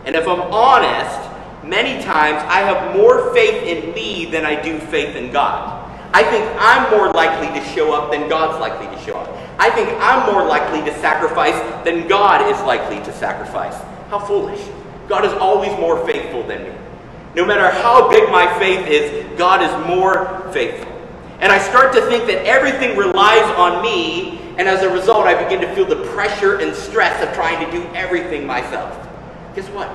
And 0.05 0.15
if 0.15 0.25
I'm 0.25 0.39
honest, 0.39 1.29
many 1.65 2.01
times 2.01 2.41
I 2.47 2.59
have 2.59 2.95
more 2.95 3.33
faith 3.33 3.63
in 3.63 3.93
me 3.93 4.25
than 4.25 4.45
I 4.45 4.61
do 4.61 4.79
faith 4.79 5.17
in 5.17 5.33
God. 5.33 5.81
I 6.13 6.23
think 6.23 6.49
I'm 6.57 6.89
more 6.91 7.11
likely 7.11 7.47
to 7.59 7.65
show 7.73 7.91
up 7.91 8.11
than 8.11 8.29
God's 8.29 8.61
likely 8.61 8.87
to 8.95 9.03
show 9.03 9.17
up. 9.17 9.44
I 9.57 9.69
think 9.69 9.89
I'm 10.01 10.31
more 10.31 10.45
likely 10.45 10.81
to 10.89 10.99
sacrifice 10.99 11.55
than 11.85 12.07
God 12.07 12.51
is 12.51 12.59
likely 12.63 12.97
to 12.97 13.13
sacrifice. 13.13 13.75
How 14.09 14.19
foolish. 14.19 14.61
God 15.07 15.23
is 15.23 15.33
always 15.33 15.71
more 15.79 16.05
faithful 16.05 16.43
than 16.43 16.63
me. 16.63 16.75
No 17.35 17.45
matter 17.45 17.69
how 17.69 18.09
big 18.09 18.29
my 18.29 18.47
faith 18.59 18.87
is, 18.87 19.37
God 19.37 19.61
is 19.61 19.87
more 19.87 20.49
faithful. 20.51 20.91
And 21.39 21.51
I 21.51 21.59
start 21.59 21.93
to 21.93 22.01
think 22.07 22.27
that 22.27 22.45
everything 22.45 22.97
relies 22.97 23.43
on 23.57 23.83
me, 23.83 24.39
and 24.57 24.69
as 24.69 24.83
a 24.83 24.89
result, 24.89 25.25
I 25.25 25.41
begin 25.43 25.61
to 25.61 25.75
feel 25.75 25.85
the 25.85 26.05
pressure 26.13 26.59
and 26.59 26.73
stress 26.73 27.21
of 27.21 27.33
trying 27.35 27.63
to 27.65 27.71
do 27.71 27.83
everything 27.93 28.47
myself. 28.47 29.05
Guess 29.53 29.67
what? 29.69 29.89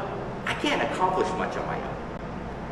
I 0.45 0.55
can't 0.55 0.83
accomplish 0.93 1.29
much 1.39 1.57
on 1.57 1.67
my 1.67 1.77
own. 1.77 1.97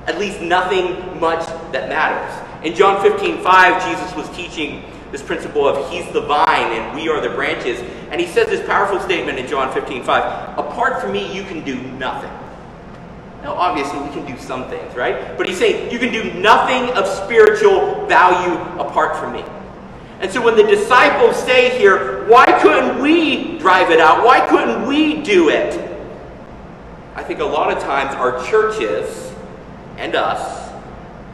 At 0.07 0.19
least 0.19 0.41
nothing 0.41 1.19
much 1.19 1.47
that 1.73 1.89
matters. 1.89 2.33
In 2.65 2.75
John 2.75 3.03
15, 3.03 3.43
5, 3.43 3.91
Jesus 3.91 4.15
was 4.15 4.29
teaching 4.37 4.85
this 5.13 5.23
principle 5.23 5.67
of 5.67 5.91
He's 5.91 6.11
the 6.13 6.21
vine 6.21 6.73
and 6.73 6.95
we 6.95 7.09
are 7.09 7.21
the 7.21 7.31
branches. 7.31 7.81
And 8.11 8.21
he 8.21 8.27
says 8.27 8.49
this 8.49 8.67
powerful 8.67 9.01
statement 9.01 9.39
in 9.39 9.47
John 9.47 9.73
15, 9.73 10.03
5 10.03 10.59
Apart 10.59 11.01
from 11.01 11.13
me, 11.13 11.35
you 11.35 11.45
can 11.45 11.65
do 11.65 11.81
nothing. 11.93 12.31
Now, 13.43 13.55
obviously, 13.55 14.01
we 14.01 14.09
can 14.09 14.27
do 14.27 14.37
some 14.41 14.69
things, 14.69 14.95
right? 14.97 15.37
But 15.39 15.47
he's 15.47 15.59
saying 15.59 15.93
you 15.93 15.99
can 15.99 16.13
do 16.13 16.35
nothing 16.35 16.91
of 16.97 17.07
spiritual 17.07 18.07
value 18.07 18.55
apart 18.81 19.17
from 19.17 19.33
me. 19.33 19.45
And 20.21 20.31
so 20.31 20.43
when 20.43 20.57
the 20.57 20.65
disciples 20.65 21.37
say 21.37 21.79
here, 21.79 22.27
why 22.27 22.47
couldn't 22.61 23.01
we 23.01 23.59
drive 23.59 23.93
it 23.93 24.01
out? 24.01 24.25
Why 24.25 24.47
couldn't 24.49 24.87
we 24.89 25.23
do 25.23 25.49
it? 25.49 25.85
I 27.15 27.23
think 27.23 27.39
a 27.39 27.45
lot 27.45 27.77
of 27.77 27.81
times 27.83 28.15
our 28.17 28.45
churches 28.47 29.33
and 29.97 30.17
us, 30.17 30.73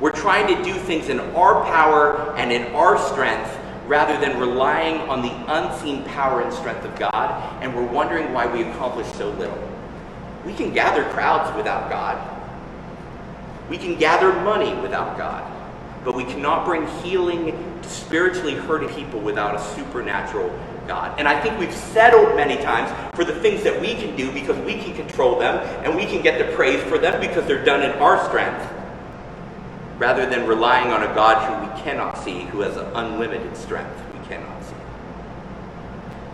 we're 0.01 0.13
trying 0.13 0.55
to 0.55 0.63
do 0.63 0.75
things 0.75 1.09
in 1.09 1.21
our 1.21 1.65
power 1.65 2.35
and 2.37 2.53
in 2.53 2.75
our 2.75 2.99
strength 2.99 3.54
rather 3.87 4.19
than 4.19 4.39
relying 4.39 5.01
on 5.09 5.23
the 5.23 5.33
unseen 5.53 6.05
power 6.05 6.41
and 6.41 6.53
strength 6.53 6.85
of 6.85 6.99
God, 6.99 7.63
and 7.63 7.75
we're 7.75 7.87
wondering 7.87 8.33
why 8.33 8.47
we 8.47 8.63
accomplish 8.63 9.07
so 9.13 9.31
little. 9.33 9.59
We 10.45 10.55
can 10.55 10.73
gather 10.73 11.05
crowds 11.11 11.55
without 11.57 11.91
God. 11.91 12.31
We 13.69 13.79
can 13.79 13.97
gather 13.97 14.33
money 14.43 14.75
without 14.81 15.17
God. 15.17 15.51
But 16.05 16.15
we 16.15 16.25
cannot 16.25 16.67
bring 16.67 16.87
healing 17.03 17.81
to 17.83 17.89
spiritually 17.89 18.55
hurting 18.55 18.91
people 18.91 19.21
without 19.21 19.55
a 19.55 19.75
supernatural 19.75 20.51
God. 20.87 21.19
And 21.19 21.27
I 21.27 21.41
think 21.41 21.59
we've 21.59 21.73
settled 21.73 22.37
many 22.37 22.63
times 22.63 22.93
for 23.17 23.25
the 23.25 23.35
things 23.41 23.63
that 23.63 23.81
we 23.81 23.95
can 23.95 24.15
do 24.15 24.31
because 24.33 24.59
we 24.67 24.75
can 24.75 24.95
control 24.95 25.39
them 25.39 25.57
and 25.83 25.97
we 25.97 26.05
can 26.05 26.23
get 26.23 26.39
the 26.39 26.55
praise 26.55 26.83
for 26.85 26.99
them 26.99 27.21
because 27.21 27.47
they're 27.47 27.65
done 27.65 27.83
in 27.83 27.93
our 27.93 28.23
strength 28.29 28.74
rather 30.05 30.27
than 30.27 30.47
relying 30.47 30.93
on 30.93 31.03
a 31.03 31.15
God 31.15 31.37
who 31.49 31.55
we 31.67 31.83
cannot 31.83 32.13
see, 32.19 32.41
who 32.41 32.61
has 32.61 32.77
unlimited 32.95 33.57
strength 33.57 33.99
we 34.13 34.29
cannot 34.29 34.63
see. 34.63 34.75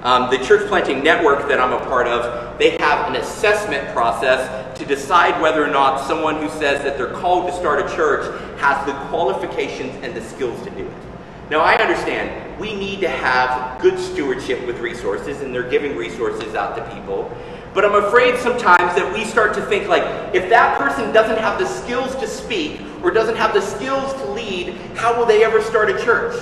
Um, 0.03 0.29
the 0.29 0.45
church 0.45 0.67
planting 0.67 1.05
network 1.05 1.47
that 1.47 1.61
I'm 1.61 1.73
a 1.73 1.79
part 1.85 2.09
of, 2.09 2.59
they 2.59 2.71
have 2.79 3.09
an 3.09 3.15
assessment 3.15 3.87
process 3.95 4.77
to 4.77 4.85
decide 4.85 5.41
whether 5.41 5.63
or 5.63 5.71
not 5.71 6.05
someone 6.05 6.43
who 6.43 6.49
says 6.49 6.83
that 6.83 6.99
they're 6.99 7.15
called 7.15 7.47
to 7.49 7.57
start 7.57 7.79
a 7.79 7.95
church 7.95 8.27
has 8.59 8.85
the 8.87 8.93
qualifications 9.09 9.95
and 10.03 10.17
the 10.17 10.21
skills 10.21 10.61
to 10.65 10.71
do 10.71 10.85
it. 10.85 11.03
Now, 11.49 11.61
I 11.61 11.77
understand 11.77 12.59
we 12.59 12.75
need 12.75 13.01
to 13.03 13.09
have 13.09 13.81
good 13.81 14.01
stewardship 14.01 14.67
with 14.67 14.81
resources, 14.81 15.43
and 15.43 15.55
they're 15.55 15.71
giving 15.71 15.95
resources 15.95 16.57
out 16.57 16.75
to 16.75 16.83
people. 16.93 17.33
But 17.73 17.85
I'm 17.85 18.05
afraid 18.05 18.37
sometimes 18.41 18.97
that 18.97 19.15
we 19.15 19.25
start 19.25 19.55
to 19.55 19.63
think 19.67 19.87
like, 19.87 20.03
if 20.35 20.49
that 20.49 20.77
person 20.77 21.13
doesn't 21.13 21.39
have 21.39 21.61
the 21.61 21.67
skills 21.67 22.17
to 22.17 22.27
speak 22.27 22.81
or 23.03 23.11
doesn't 23.11 23.37
have 23.37 23.53
the 23.55 23.61
skills 23.61 24.13
to 24.15 24.31
lead, 24.31 24.75
how 24.95 25.19
will 25.19 25.27
they 25.27 25.45
ever 25.45 25.63
start 25.63 25.91
a 25.91 26.05
church? 26.05 26.41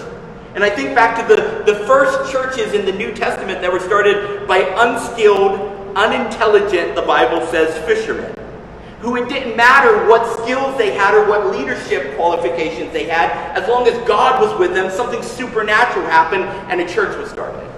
And 0.55 0.65
I 0.65 0.71
think 0.71 0.95
back 0.95 1.17
to 1.21 1.35
the, 1.35 1.63
the 1.65 1.85
first 1.87 2.33
churches 2.33 2.75
in 2.75 2.85
the 2.85 2.93
New 2.93 3.15
Testament 3.15 3.61
that 3.61 3.73
were 3.73 3.81
started 3.81 4.49
by 4.49 4.59
unskilled, 4.59 5.97
unintelligent, 5.97 6.95
the 6.95 7.03
Bible 7.03 7.47
says, 7.47 7.77
fishermen. 7.87 8.35
Who 9.01 9.15
it 9.17 9.29
didn't 9.29 9.57
matter 9.57 10.09
what 10.09 10.27
skills 10.43 10.77
they 10.77 10.93
had 10.93 11.15
or 11.15 11.29
what 11.29 11.57
leadership 11.57 12.17
qualifications 12.17 12.93
they 12.93 13.05
had, 13.05 13.31
as 13.57 13.69
long 13.69 13.87
as 13.87 13.97
God 14.09 14.43
was 14.43 14.59
with 14.59 14.75
them, 14.75 14.91
something 14.91 15.23
supernatural 15.23 16.07
happened 16.07 16.45
and 16.45 16.81
a 16.81 16.89
church 16.93 17.17
was 17.17 17.31
started. 17.31 17.78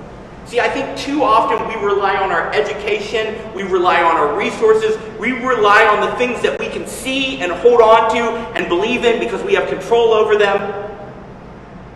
See, 0.50 0.58
I 0.58 0.68
think 0.68 0.98
too 0.98 1.22
often 1.22 1.68
we 1.68 1.76
rely 1.76 2.16
on 2.16 2.32
our 2.32 2.52
education, 2.52 3.36
we 3.54 3.62
rely 3.62 4.02
on 4.02 4.16
our 4.16 4.36
resources, 4.36 4.98
we 5.16 5.30
rely 5.30 5.84
on 5.84 6.00
the 6.00 6.16
things 6.16 6.42
that 6.42 6.58
we 6.58 6.68
can 6.68 6.88
see 6.88 7.40
and 7.40 7.52
hold 7.52 7.80
on 7.80 8.10
to 8.16 8.20
and 8.58 8.68
believe 8.68 9.04
in 9.04 9.20
because 9.20 9.44
we 9.44 9.54
have 9.54 9.68
control 9.68 10.12
over 10.12 10.36
them 10.36 10.90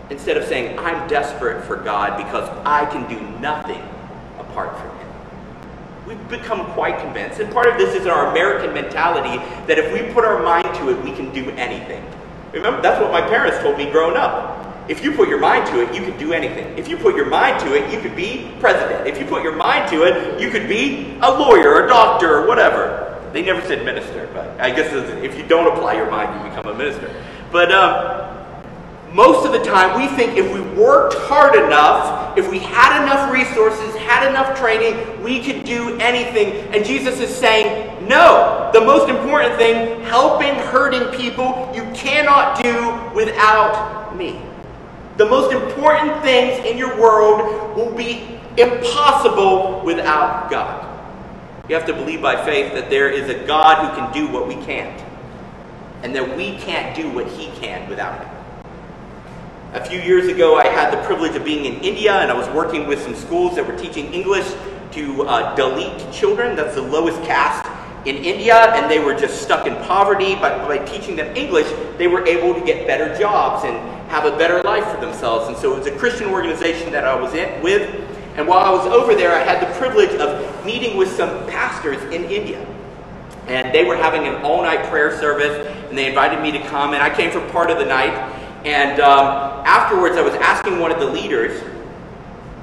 instead 0.09 0.37
of 0.37 0.45
saying, 0.45 0.79
I'm 0.79 1.05
desperate 1.09 1.65
for 1.65 1.75
God 1.75 2.15
because 2.15 2.47
I 2.65 2.85
can 2.85 3.05
do 3.09 3.19
nothing 3.41 3.83
apart 4.39 4.79
from 4.79 4.89
Him. 4.99 5.09
We've 6.07 6.29
become 6.29 6.65
quite 6.71 6.97
convinced, 7.01 7.41
and 7.41 7.51
part 7.51 7.67
of 7.67 7.77
this 7.77 7.93
is 7.93 8.07
our 8.07 8.31
American 8.31 8.73
mentality 8.73 9.35
that 9.67 9.77
if 9.77 9.91
we 9.91 10.13
put 10.13 10.23
our 10.23 10.41
mind 10.41 10.73
to 10.75 10.91
it, 10.91 11.03
we 11.03 11.11
can 11.11 11.29
do 11.33 11.49
anything. 11.57 12.09
Remember, 12.53 12.81
that's 12.81 13.01
what 13.01 13.11
my 13.11 13.19
parents 13.19 13.57
told 13.59 13.77
me 13.77 13.91
growing 13.91 14.15
up. 14.15 14.64
If 14.87 15.03
you 15.03 15.11
put 15.13 15.29
your 15.29 15.39
mind 15.39 15.65
to 15.67 15.81
it, 15.81 15.95
you 15.95 16.01
can 16.01 16.17
do 16.19 16.31
anything. 16.31 16.77
If 16.77 16.87
you 16.87 16.97
put 16.97 17.15
your 17.15 17.25
mind 17.25 17.59
to 17.61 17.73
it, 17.73 17.91
you 17.91 17.99
could 17.99 18.15
be 18.15 18.51
president. 18.59 19.07
If 19.07 19.17
you 19.19 19.25
put 19.25 19.41
your 19.41 19.55
mind 19.55 19.89
to 19.89 20.03
it, 20.03 20.39
you 20.39 20.51
could 20.51 20.67
be 20.67 21.17
a 21.21 21.31
lawyer, 21.31 21.85
a 21.85 21.87
doctor, 21.87 22.37
or 22.37 22.47
whatever. 22.47 23.19
They 23.33 23.41
never 23.41 23.61
said 23.67 23.83
minister, 23.83 24.29
but 24.33 24.59
I 24.61 24.69
guess 24.69 24.93
if 25.23 25.37
you 25.37 25.45
don't 25.47 25.75
apply 25.75 25.95
your 25.95 26.09
mind, 26.09 26.39
you 26.39 26.49
become 26.49 26.71
a 26.71 26.77
minister. 26.77 27.13
But 27.51 27.71
um, 27.71 28.25
most 29.11 29.45
of 29.45 29.53
the 29.53 29.63
time 29.63 29.99
we 29.99 30.07
think 30.15 30.37
if 30.37 30.53
we 30.53 30.61
worked 30.79 31.15
hard 31.15 31.55
enough, 31.55 32.37
if 32.37 32.49
we 32.51 32.59
had 32.59 33.01
enough 33.01 33.31
resources, 33.33 33.95
had 33.95 34.29
enough 34.29 34.57
training, 34.57 35.23
we 35.23 35.41
could 35.41 35.63
do 35.63 35.97
anything. 35.99 36.53
And 36.73 36.85
Jesus 36.85 37.19
is 37.19 37.35
saying, 37.35 38.07
no. 38.07 38.69
The 38.71 38.81
most 38.81 39.09
important 39.09 39.55
thing, 39.55 40.01
helping 40.03 40.53
hurting 40.55 41.07
people, 41.17 41.71
you 41.73 41.83
cannot 41.93 42.61
do 42.61 43.15
without 43.15 44.15
me. 44.15 44.39
The 45.17 45.25
most 45.25 45.53
important 45.53 46.21
things 46.23 46.65
in 46.65 46.77
your 46.77 46.99
world 46.99 47.75
will 47.77 47.95
be 47.95 48.37
impossible 48.57 49.81
without 49.85 50.49
God. 50.49 50.81
You 51.69 51.75
have 51.75 51.85
to 51.85 51.93
believe 51.93 52.21
by 52.21 52.43
faith 52.43 52.73
that 52.73 52.89
there 52.89 53.09
is 53.09 53.29
a 53.29 53.45
God 53.47 53.89
who 53.89 53.95
can 53.97 54.11
do 54.13 54.31
what 54.31 54.45
we 54.47 54.55
can't, 54.65 55.01
and 56.03 56.13
that 56.15 56.35
we 56.35 56.57
can't 56.57 56.95
do 56.95 57.09
what 57.11 57.27
he 57.27 57.47
can 57.59 57.89
without 57.89 58.25
him. 58.25 58.29
A 59.73 59.85
few 59.85 59.99
years 59.99 60.27
ago, 60.27 60.57
I 60.57 60.67
had 60.67 60.91
the 60.91 61.01
privilege 61.05 61.35
of 61.35 61.45
being 61.45 61.65
in 61.65 61.81
India 61.81 62.13
and 62.13 62.29
I 62.29 62.37
was 62.37 62.47
working 62.49 62.85
with 62.85 63.01
some 63.01 63.15
schools 63.15 63.55
that 63.55 63.65
were 63.65 63.77
teaching 63.77 64.13
English 64.13 64.49
to 64.91 65.23
uh, 65.23 65.55
Dalit 65.55 66.13
children, 66.13 66.55
that's 66.55 66.75
the 66.75 66.81
lowest 66.81 67.21
caste 67.23 67.74
in 68.05 68.17
India, 68.17 68.55
and 68.75 68.89
they 68.89 68.99
were 68.99 69.15
just 69.15 69.41
stuck 69.41 69.67
in 69.67 69.75
poverty. 69.85 70.35
But 70.35 70.67
by 70.67 70.77
teaching 70.79 71.15
them 71.15 71.35
English, 71.35 71.67
they 71.97 72.07
were 72.07 72.25
able 72.25 72.53
to 72.57 72.65
get 72.65 72.85
better 72.85 73.17
jobs 73.17 73.65
and 73.65 73.75
have 74.09 74.25
a 74.25 74.37
better 74.37 74.61
life 74.63 74.85
for 74.93 75.01
themselves. 75.01 75.47
And 75.47 75.57
so 75.57 75.73
it 75.73 75.79
was 75.79 75.87
a 75.87 75.97
Christian 75.97 76.27
organization 76.29 76.91
that 76.91 77.05
I 77.05 77.19
was 77.19 77.33
in, 77.33 77.61
with. 77.61 77.89
And 78.37 78.47
while 78.47 78.59
I 78.59 78.69
was 78.69 78.85
over 78.87 79.15
there, 79.15 79.33
I 79.33 79.39
had 79.39 79.61
the 79.61 79.73
privilege 79.79 80.11
of 80.19 80.65
meeting 80.65 80.97
with 80.97 81.09
some 81.15 81.29
pastors 81.47 82.01
in 82.13 82.25
India. 82.25 82.65
And 83.47 83.73
they 83.73 83.83
were 83.85 83.95
having 83.95 84.27
an 84.27 84.43
all 84.43 84.61
night 84.61 84.85
prayer 84.89 85.17
service, 85.19 85.67
and 85.89 85.97
they 85.97 86.07
invited 86.07 86.41
me 86.41 86.51
to 86.51 86.59
come, 86.67 86.93
and 86.93 87.01
I 87.01 87.15
came 87.15 87.31
for 87.31 87.41
part 87.49 87.69
of 87.69 87.77
the 87.77 87.85
night. 87.85 88.13
And 88.65 88.99
um, 88.99 89.63
afterwards, 89.65 90.17
I 90.17 90.21
was 90.21 90.33
asking 90.35 90.79
one 90.79 90.91
of 90.91 90.99
the 90.99 91.05
leaders, 91.05 91.63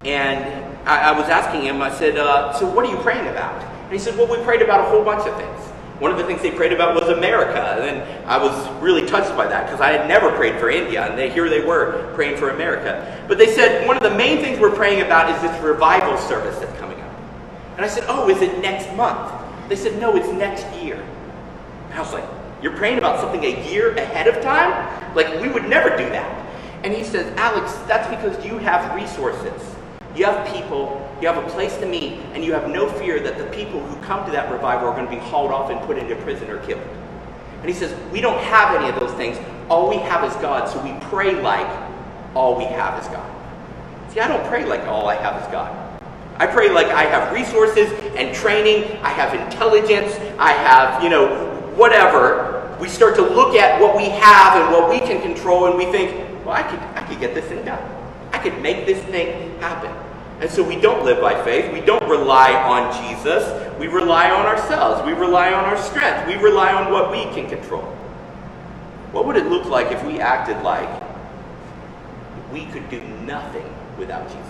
and 0.04 0.44
I, 0.84 1.10
I 1.10 1.18
was 1.18 1.28
asking 1.28 1.62
him, 1.62 1.80
I 1.80 1.90
said, 1.90 2.16
uh, 2.16 2.52
So 2.52 2.68
what 2.68 2.84
are 2.84 2.90
you 2.90 2.98
praying 2.98 3.28
about? 3.28 3.62
And 3.92 4.00
he 4.00 4.02
said, 4.02 4.16
Well, 4.16 4.26
we 4.26 4.42
prayed 4.42 4.62
about 4.62 4.80
a 4.80 4.84
whole 4.84 5.04
bunch 5.04 5.28
of 5.28 5.36
things. 5.36 5.60
One 6.00 6.10
of 6.10 6.16
the 6.16 6.24
things 6.24 6.40
they 6.40 6.50
prayed 6.50 6.72
about 6.72 6.94
was 6.94 7.10
America. 7.10 7.60
And 7.60 8.26
I 8.26 8.42
was 8.42 8.82
really 8.82 9.04
touched 9.06 9.36
by 9.36 9.46
that 9.46 9.66
because 9.66 9.82
I 9.82 9.92
had 9.92 10.08
never 10.08 10.32
prayed 10.32 10.58
for 10.58 10.70
India. 10.70 11.06
And 11.06 11.18
they, 11.18 11.28
here 11.28 11.50
they 11.50 11.62
were 11.62 12.10
praying 12.14 12.38
for 12.38 12.48
America. 12.48 13.22
But 13.28 13.36
they 13.36 13.54
said, 13.54 13.86
One 13.86 13.98
of 13.98 14.02
the 14.02 14.16
main 14.16 14.38
things 14.38 14.58
we're 14.58 14.74
praying 14.74 15.02
about 15.02 15.28
is 15.28 15.42
this 15.42 15.62
revival 15.62 16.16
service 16.16 16.58
that's 16.58 16.74
coming 16.78 16.98
up. 17.02 17.14
And 17.76 17.84
I 17.84 17.88
said, 17.88 18.04
Oh, 18.08 18.30
is 18.30 18.40
it 18.40 18.62
next 18.62 18.90
month? 18.96 19.30
They 19.68 19.76
said, 19.76 20.00
No, 20.00 20.16
it's 20.16 20.28
next 20.28 20.64
year. 20.82 20.96
And 20.96 21.92
I 21.92 22.00
was 22.00 22.14
like, 22.14 22.24
You're 22.62 22.78
praying 22.78 22.96
about 22.96 23.20
something 23.20 23.44
a 23.44 23.70
year 23.70 23.94
ahead 23.94 24.26
of 24.26 24.42
time? 24.42 25.14
Like, 25.14 25.38
we 25.42 25.48
would 25.48 25.68
never 25.68 25.90
do 25.90 26.08
that. 26.08 26.46
And 26.82 26.94
he 26.94 27.04
says, 27.04 27.30
Alex, 27.36 27.74
that's 27.86 28.08
because 28.08 28.42
you 28.42 28.56
have 28.56 28.94
resources. 28.96 29.71
You 30.14 30.26
have 30.26 30.46
people, 30.54 31.00
you 31.20 31.26
have 31.26 31.42
a 31.42 31.48
place 31.50 31.76
to 31.78 31.86
meet, 31.86 32.20
and 32.34 32.44
you 32.44 32.52
have 32.52 32.68
no 32.68 32.86
fear 32.86 33.18
that 33.20 33.38
the 33.38 33.46
people 33.46 33.80
who 33.80 33.96
come 34.02 34.26
to 34.26 34.32
that 34.32 34.52
revival 34.52 34.88
are 34.88 34.94
going 34.94 35.06
to 35.06 35.10
be 35.10 35.18
hauled 35.18 35.50
off 35.50 35.70
and 35.70 35.80
put 35.86 35.96
into 35.96 36.16
prison 36.16 36.50
or 36.50 36.58
killed. 36.66 36.82
And 37.60 37.66
he 37.66 37.72
says, 37.72 37.94
We 38.12 38.20
don't 38.20 38.40
have 38.40 38.76
any 38.76 38.90
of 38.90 39.00
those 39.00 39.12
things. 39.14 39.38
All 39.70 39.88
we 39.88 39.96
have 39.96 40.24
is 40.24 40.34
God, 40.42 40.68
so 40.68 40.82
we 40.82 40.92
pray 41.06 41.40
like 41.40 41.68
all 42.34 42.58
we 42.58 42.64
have 42.64 43.02
is 43.02 43.08
God. 43.08 43.30
See, 44.12 44.20
I 44.20 44.28
don't 44.28 44.46
pray 44.48 44.66
like 44.66 44.82
all 44.82 45.08
I 45.08 45.14
have 45.14 45.42
is 45.42 45.48
God. 45.50 45.78
I 46.36 46.46
pray 46.46 46.70
like 46.70 46.88
I 46.88 47.04
have 47.04 47.32
resources 47.32 47.90
and 48.16 48.34
training, 48.34 48.98
I 49.02 49.10
have 49.10 49.32
intelligence, 49.32 50.14
I 50.38 50.52
have, 50.52 51.02
you 51.02 51.08
know, 51.08 51.72
whatever. 51.76 52.76
We 52.80 52.88
start 52.88 53.14
to 53.16 53.22
look 53.22 53.54
at 53.54 53.80
what 53.80 53.96
we 53.96 54.08
have 54.08 54.60
and 54.60 54.72
what 54.72 54.90
we 54.90 54.98
can 54.98 55.22
control, 55.22 55.66
and 55.66 55.78
we 55.78 55.86
think, 55.86 56.44
well, 56.44 56.54
I 56.54 56.62
could, 56.64 56.80
I 56.80 57.06
could 57.06 57.20
get 57.20 57.34
this 57.34 57.44
thing 57.46 57.64
done. 57.64 57.91
Could 58.42 58.60
make 58.60 58.86
this 58.86 59.00
thing 59.04 59.56
happen. 59.60 59.92
And 60.40 60.50
so 60.50 60.64
we 60.64 60.74
don't 60.74 61.04
live 61.04 61.20
by 61.20 61.40
faith. 61.44 61.72
We 61.72 61.80
don't 61.80 62.02
rely 62.08 62.52
on 62.52 62.92
Jesus. 63.04 63.44
We 63.78 63.86
rely 63.86 64.32
on 64.32 64.44
ourselves. 64.46 65.06
We 65.06 65.12
rely 65.12 65.52
on 65.52 65.64
our 65.64 65.76
strength. 65.76 66.26
We 66.26 66.34
rely 66.34 66.72
on 66.72 66.90
what 66.90 67.12
we 67.12 67.22
can 67.32 67.48
control. 67.48 67.84
What 69.12 69.26
would 69.26 69.36
it 69.36 69.46
look 69.46 69.66
like 69.66 69.92
if 69.92 70.02
we 70.04 70.18
acted 70.18 70.60
like 70.64 70.88
we 72.52 72.66
could 72.66 72.90
do 72.90 73.00
nothing 73.24 73.72
without 73.96 74.26
Jesus? 74.26 74.42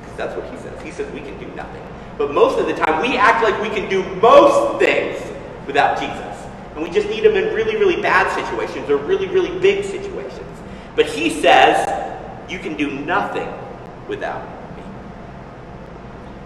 Because 0.00 0.16
that's 0.16 0.34
what 0.34 0.50
he 0.50 0.56
says. 0.56 0.82
He 0.82 0.90
says 0.90 1.12
we 1.12 1.20
can 1.20 1.38
do 1.38 1.54
nothing. 1.54 1.82
But 2.16 2.32
most 2.32 2.58
of 2.58 2.66
the 2.66 2.74
time, 2.74 3.02
we 3.02 3.18
act 3.18 3.44
like 3.44 3.60
we 3.60 3.68
can 3.68 3.90
do 3.90 4.02
most 4.22 4.78
things 4.78 5.20
without 5.66 6.00
Jesus. 6.00 6.46
And 6.74 6.82
we 6.82 6.88
just 6.88 7.10
need 7.10 7.26
him 7.26 7.36
in 7.36 7.54
really, 7.54 7.76
really 7.76 8.00
bad 8.00 8.32
situations 8.34 8.88
or 8.88 8.96
really, 8.96 9.26
really 9.26 9.58
big 9.58 9.84
situations. 9.84 10.58
But 10.96 11.04
he 11.04 11.28
says 11.42 12.07
you 12.48 12.58
can 12.58 12.76
do 12.76 12.90
nothing 12.90 13.48
without 14.08 14.42
me. 14.44 14.82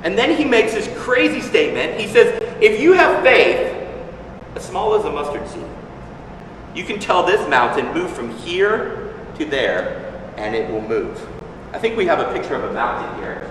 And 0.03 0.19
then 0.19 0.37
he 0.37 0.45
makes 0.45 0.73
this 0.73 0.89
crazy 0.99 1.41
statement. 1.41 2.01
He 2.01 2.09
says, 2.09 2.43
if 2.61 2.81
you 2.81 2.93
have 2.93 3.23
faith 3.23 3.73
as 4.57 4.65
small 4.65 4.95
as 4.95 5.05
a 5.05 5.11
mustard 5.11 5.49
seed, 5.49 5.65
you 6.75 6.85
can 6.85 6.99
tell 6.99 7.25
this 7.25 7.47
mountain, 7.49 7.93
move 7.95 8.11
from 8.11 8.31
here 8.39 9.15
to 9.39 9.45
there, 9.45 10.13
and 10.37 10.55
it 10.55 10.71
will 10.71 10.81
move. 10.81 11.25
I 11.73 11.79
think 11.79 11.97
we 11.97 12.07
have 12.07 12.19
a 12.19 12.33
picture 12.33 12.55
of 12.55 12.65
a 12.65 12.73
mountain 12.73 13.23
here. 13.23 13.49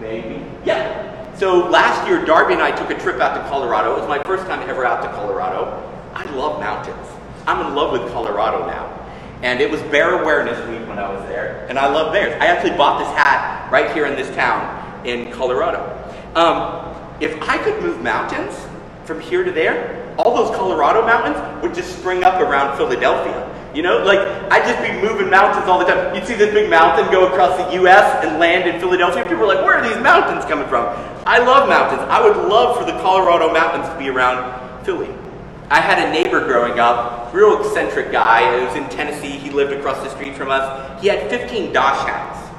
Maybe. 0.00 0.44
Yeah. 0.64 1.34
So 1.36 1.68
last 1.68 2.06
year, 2.08 2.24
Darby 2.24 2.54
and 2.54 2.62
I 2.62 2.70
took 2.70 2.90
a 2.90 2.98
trip 2.98 3.20
out 3.20 3.34
to 3.34 3.48
Colorado. 3.48 3.94
It 3.94 4.00
was 4.00 4.08
my 4.08 4.22
first 4.24 4.46
time 4.46 4.68
ever 4.68 4.84
out 4.84 5.02
to 5.02 5.08
Colorado. 5.10 5.82
I 6.14 6.24
love 6.32 6.60
mountains. 6.60 7.06
I'm 7.46 7.66
in 7.66 7.74
love 7.74 7.92
with 7.92 8.10
Colorado 8.10 8.66
now. 8.66 8.95
And 9.46 9.60
it 9.60 9.70
was 9.70 9.80
Bear 9.82 10.20
Awareness 10.20 10.58
Week 10.68 10.88
when 10.88 10.98
I 10.98 11.08
was 11.08 11.22
there, 11.28 11.64
and 11.68 11.78
I 11.78 11.86
love 11.86 12.12
bears. 12.12 12.34
I 12.42 12.46
actually 12.46 12.76
bought 12.76 12.98
this 12.98 13.06
hat 13.16 13.70
right 13.70 13.92
here 13.92 14.04
in 14.06 14.16
this 14.16 14.28
town 14.34 15.06
in 15.06 15.30
Colorado. 15.30 15.86
Um, 16.34 16.92
if 17.20 17.40
I 17.48 17.56
could 17.58 17.80
move 17.80 18.02
mountains 18.02 18.58
from 19.04 19.20
here 19.20 19.44
to 19.44 19.52
there, 19.52 20.12
all 20.18 20.34
those 20.34 20.50
Colorado 20.56 21.06
mountains 21.06 21.62
would 21.62 21.76
just 21.76 21.96
spring 21.96 22.24
up 22.24 22.40
around 22.40 22.76
Philadelphia. 22.76 23.48
You 23.72 23.82
know, 23.82 23.98
like 24.02 24.18
I'd 24.50 24.66
just 24.66 24.82
be 24.82 25.00
moving 25.00 25.30
mountains 25.30 25.68
all 25.68 25.78
the 25.78 25.84
time. 25.84 26.12
You'd 26.16 26.26
see 26.26 26.34
this 26.34 26.52
big 26.52 26.68
mountain 26.68 27.08
go 27.12 27.28
across 27.28 27.56
the 27.56 27.74
U.S. 27.74 28.24
and 28.24 28.40
land 28.40 28.68
in 28.68 28.80
Philadelphia. 28.80 29.22
People 29.22 29.46
were 29.46 29.54
like, 29.54 29.64
"Where 29.64 29.76
are 29.76 29.88
these 29.88 30.02
mountains 30.02 30.44
coming 30.46 30.66
from?" 30.66 30.86
I 31.24 31.38
love 31.38 31.68
mountains. 31.68 32.02
I 32.10 32.20
would 32.20 32.48
love 32.48 32.76
for 32.76 32.84
the 32.84 32.98
Colorado 32.98 33.52
mountains 33.52 33.88
to 33.92 33.96
be 33.96 34.08
around 34.08 34.84
Philly. 34.84 35.14
I 35.68 35.80
had 35.80 35.98
a 35.98 36.12
neighbor 36.12 36.46
growing 36.46 36.78
up, 36.78 37.34
real 37.34 37.60
eccentric 37.60 38.12
guy. 38.12 38.60
He 38.60 38.64
was 38.64 38.76
in 38.76 38.88
Tennessee. 38.88 39.30
He 39.30 39.50
lived 39.50 39.72
across 39.72 40.00
the 40.00 40.10
street 40.10 40.36
from 40.36 40.48
us. 40.48 41.02
He 41.02 41.08
had 41.08 41.28
15 41.28 41.72
Dachshunds. 41.72 42.54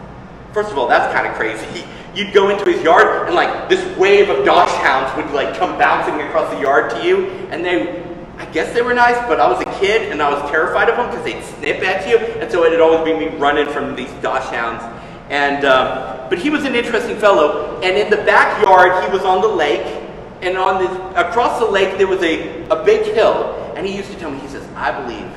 First 0.54 0.72
of 0.72 0.78
all, 0.78 0.90
that's 0.90 1.14
kind 1.14 1.26
of 1.26 1.34
crazy. 1.36 1.86
You'd 2.14 2.34
go 2.34 2.50
into 2.50 2.70
his 2.70 2.84
yard 2.84 3.28
and 3.28 3.36
like 3.36 3.70
this 3.70 3.98
wave 3.98 4.30
of 4.30 4.46
Dachshunds 4.46 5.16
would 5.16 5.34
like 5.34 5.58
come 5.58 5.78
bouncing 5.78 6.20
across 6.28 6.54
the 6.54 6.60
yard 6.60 6.90
to 6.92 7.08
you, 7.08 7.28
and 7.50 7.64
they, 7.64 8.04
I 8.38 8.46
guess 8.52 8.74
they 8.74 8.82
were 8.82 8.94
nice, 8.94 9.18
but 9.28 9.40
I 9.40 9.48
was 9.50 9.62
a 9.62 9.80
kid 9.80 10.12
and 10.12 10.22
I 10.22 10.30
was 10.30 10.50
terrified 10.52 10.90
of 10.90 10.98
them 10.98 11.10
because 11.10 11.24
they'd 11.24 11.44
snip 11.44 11.84
at 11.84 12.10
you, 12.10 12.18
and 12.18 12.52
so 12.52 12.66
it'd 12.66 12.82
always 12.82 13.06
be 13.06 13.18
me 13.18 13.34
running 13.38 13.68
from 13.68 13.96
these 13.96 14.10
Dachshunds. 14.22 14.84
And 15.30 15.64
um, 15.64 16.30
but 16.30 16.40
he 16.40 16.50
was 16.50 16.66
an 16.66 16.76
interesting 16.76 17.18
fellow, 17.18 17.80
and 17.82 17.98
in 17.98 18.10
the 18.10 18.18
backyard 18.18 19.06
he 19.06 19.12
was 19.12 19.24
on 19.24 19.42
the 19.42 19.48
lake, 19.48 20.07
and 20.42 20.58
on 20.58 20.84
this 20.84 20.92
across 21.16 21.60
the 21.60 21.66
lake 21.66 21.98
there 21.98 22.08
was 22.08 22.22
a, 22.22 22.64
a 22.70 22.84
big 22.84 23.14
hill. 23.14 23.54
And 23.76 23.86
he 23.86 23.96
used 23.96 24.12
to 24.12 24.18
tell 24.18 24.32
me 24.32 24.40
he 24.40 24.48
says 24.48 24.68
i 24.76 24.92
believe 25.02 25.30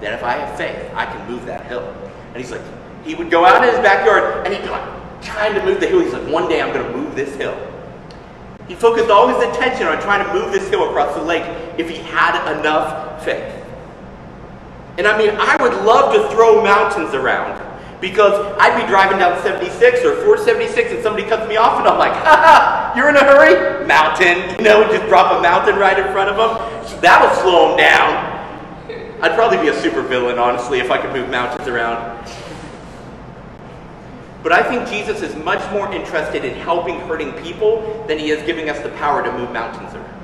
that 0.00 0.12
if 0.12 0.22
i 0.22 0.32
have 0.32 0.56
faith 0.56 0.90
i 0.94 1.06
can 1.06 1.30
move 1.30 1.46
that 1.46 1.66
hill. 1.66 1.82
And 2.28 2.36
he's 2.36 2.50
like 2.50 2.62
he 3.04 3.14
would 3.14 3.30
go 3.30 3.44
out 3.44 3.62
in 3.62 3.68
his 3.72 3.78
backyard 3.80 4.46
and 4.46 4.54
he'd 4.54 4.62
be 4.62 4.70
like 4.70 5.22
trying 5.22 5.54
to 5.54 5.64
move 5.64 5.80
the 5.80 5.86
hill. 5.86 6.00
He's 6.00 6.12
like 6.12 6.26
one 6.28 6.48
day 6.48 6.60
i'm 6.60 6.72
going 6.72 6.86
to 6.86 6.96
move 6.96 7.14
this 7.14 7.34
hill. 7.36 7.56
He 8.68 8.74
focused 8.74 9.10
all 9.10 9.26
his 9.28 9.42
attention 9.48 9.86
on 9.86 10.00
trying 10.00 10.24
to 10.24 10.32
move 10.32 10.52
this 10.52 10.68
hill 10.68 10.88
across 10.88 11.14
the 11.16 11.22
lake 11.22 11.44
if 11.78 11.88
he 11.88 11.96
had 11.96 12.58
enough 12.58 13.24
faith. 13.24 13.54
And 14.98 15.06
i 15.06 15.16
mean 15.16 15.30
i 15.38 15.56
would 15.60 15.74
love 15.84 16.14
to 16.14 16.34
throw 16.34 16.62
mountains 16.62 17.14
around 17.14 17.69
because 18.00 18.32
I'd 18.58 18.80
be 18.80 18.86
driving 18.88 19.18
down 19.18 19.40
76 19.42 20.04
or 20.04 20.16
476 20.24 20.92
and 20.92 21.02
somebody 21.02 21.28
cuts 21.28 21.46
me 21.48 21.56
off 21.56 21.78
and 21.78 21.86
I'm 21.86 21.98
like, 21.98 22.12
ha 22.12 22.36
ha, 22.40 22.92
you're 22.96 23.08
in 23.08 23.16
a 23.16 23.24
hurry? 23.24 23.86
Mountain. 23.86 24.56
You 24.58 24.64
know, 24.64 24.84
just 24.90 25.06
drop 25.06 25.38
a 25.38 25.42
mountain 25.42 25.76
right 25.76 25.98
in 25.98 26.10
front 26.12 26.30
of 26.30 26.36
them. 26.36 27.00
That'll 27.00 27.34
slow 27.42 27.68
them 27.68 27.78
down. 27.78 28.40
I'd 29.22 29.34
probably 29.34 29.58
be 29.58 29.68
a 29.68 29.80
super 29.80 30.00
villain, 30.00 30.38
honestly, 30.38 30.80
if 30.80 30.90
I 30.90 30.96
could 30.96 31.12
move 31.12 31.28
mountains 31.28 31.68
around. 31.68 32.26
But 34.42 34.52
I 34.52 34.62
think 34.62 34.88
Jesus 34.88 35.20
is 35.20 35.36
much 35.44 35.60
more 35.70 35.92
interested 35.92 36.46
in 36.46 36.54
helping 36.54 36.98
hurting 37.00 37.32
people 37.42 38.04
than 38.08 38.18
he 38.18 38.30
is 38.30 38.42
giving 38.46 38.70
us 38.70 38.80
the 38.80 38.88
power 38.90 39.22
to 39.22 39.30
move 39.32 39.52
mountains 39.52 39.94
around. 39.94 40.20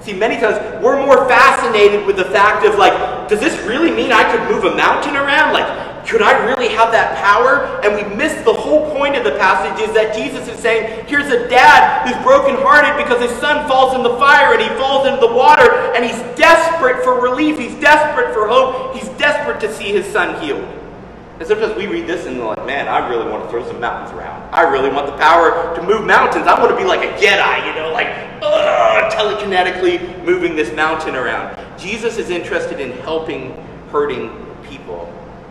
See, 0.00 0.12
many 0.12 0.40
times 0.40 0.82
we're 0.82 1.04
more 1.04 1.28
fascinated 1.28 2.04
with 2.06 2.16
the 2.16 2.24
fact 2.24 2.66
of 2.66 2.76
like, 2.76 3.28
does 3.28 3.38
this 3.38 3.56
really 3.66 3.92
mean 3.92 4.10
I 4.10 4.24
could 4.32 4.50
move 4.50 4.64
a 4.64 4.74
mountain 4.74 5.14
around? 5.14 5.52
Like, 5.52 5.87
could 6.08 6.22
I 6.22 6.42
really 6.46 6.68
have 6.68 6.90
that 6.92 7.18
power? 7.18 7.80
And 7.84 7.94
we 7.94 8.16
miss 8.16 8.32
the 8.42 8.52
whole 8.52 8.90
point 8.96 9.14
of 9.14 9.24
the 9.24 9.32
passage 9.32 9.86
is 9.86 9.94
that 9.94 10.14
Jesus 10.14 10.48
is 10.48 10.58
saying, 10.58 11.04
here's 11.06 11.26
a 11.26 11.46
dad 11.48 12.08
who's 12.08 12.16
brokenhearted 12.24 12.96
because 12.96 13.20
his 13.20 13.38
son 13.38 13.68
falls 13.68 13.94
in 13.94 14.02
the 14.02 14.16
fire 14.16 14.54
and 14.54 14.62
he 14.62 14.68
falls 14.80 15.06
into 15.06 15.20
the 15.20 15.32
water 15.32 15.70
and 15.94 16.02
he's 16.02 16.18
desperate 16.34 17.04
for 17.04 17.20
relief. 17.20 17.58
He's 17.58 17.74
desperate 17.78 18.32
for 18.32 18.48
hope. 18.48 18.96
He's 18.96 19.08
desperate 19.18 19.60
to 19.60 19.72
see 19.72 19.92
his 19.92 20.06
son 20.06 20.40
healed. 20.42 20.64
And 21.38 21.46
sometimes 21.46 21.76
we 21.76 21.86
read 21.86 22.06
this 22.06 22.24
and 22.24 22.38
we're 22.38 22.56
like, 22.56 22.66
man, 22.66 22.88
I 22.88 23.06
really 23.08 23.30
want 23.30 23.44
to 23.44 23.50
throw 23.50 23.64
some 23.66 23.78
mountains 23.78 24.16
around. 24.16 24.42
I 24.52 24.62
really 24.62 24.90
want 24.90 25.06
the 25.06 25.16
power 25.18 25.76
to 25.76 25.82
move 25.82 26.06
mountains. 26.06 26.46
I 26.46 26.58
want 26.58 26.70
to 26.70 26.76
be 26.76 26.84
like 26.84 27.00
a 27.00 27.12
Jedi, 27.22 27.66
you 27.68 27.74
know, 27.74 27.92
like 27.92 28.08
telekinetically 29.12 30.24
moving 30.24 30.56
this 30.56 30.72
mountain 30.74 31.14
around. 31.14 31.54
Jesus 31.78 32.16
is 32.16 32.30
interested 32.30 32.80
in 32.80 32.92
helping 33.00 33.52
hurting. 33.90 34.47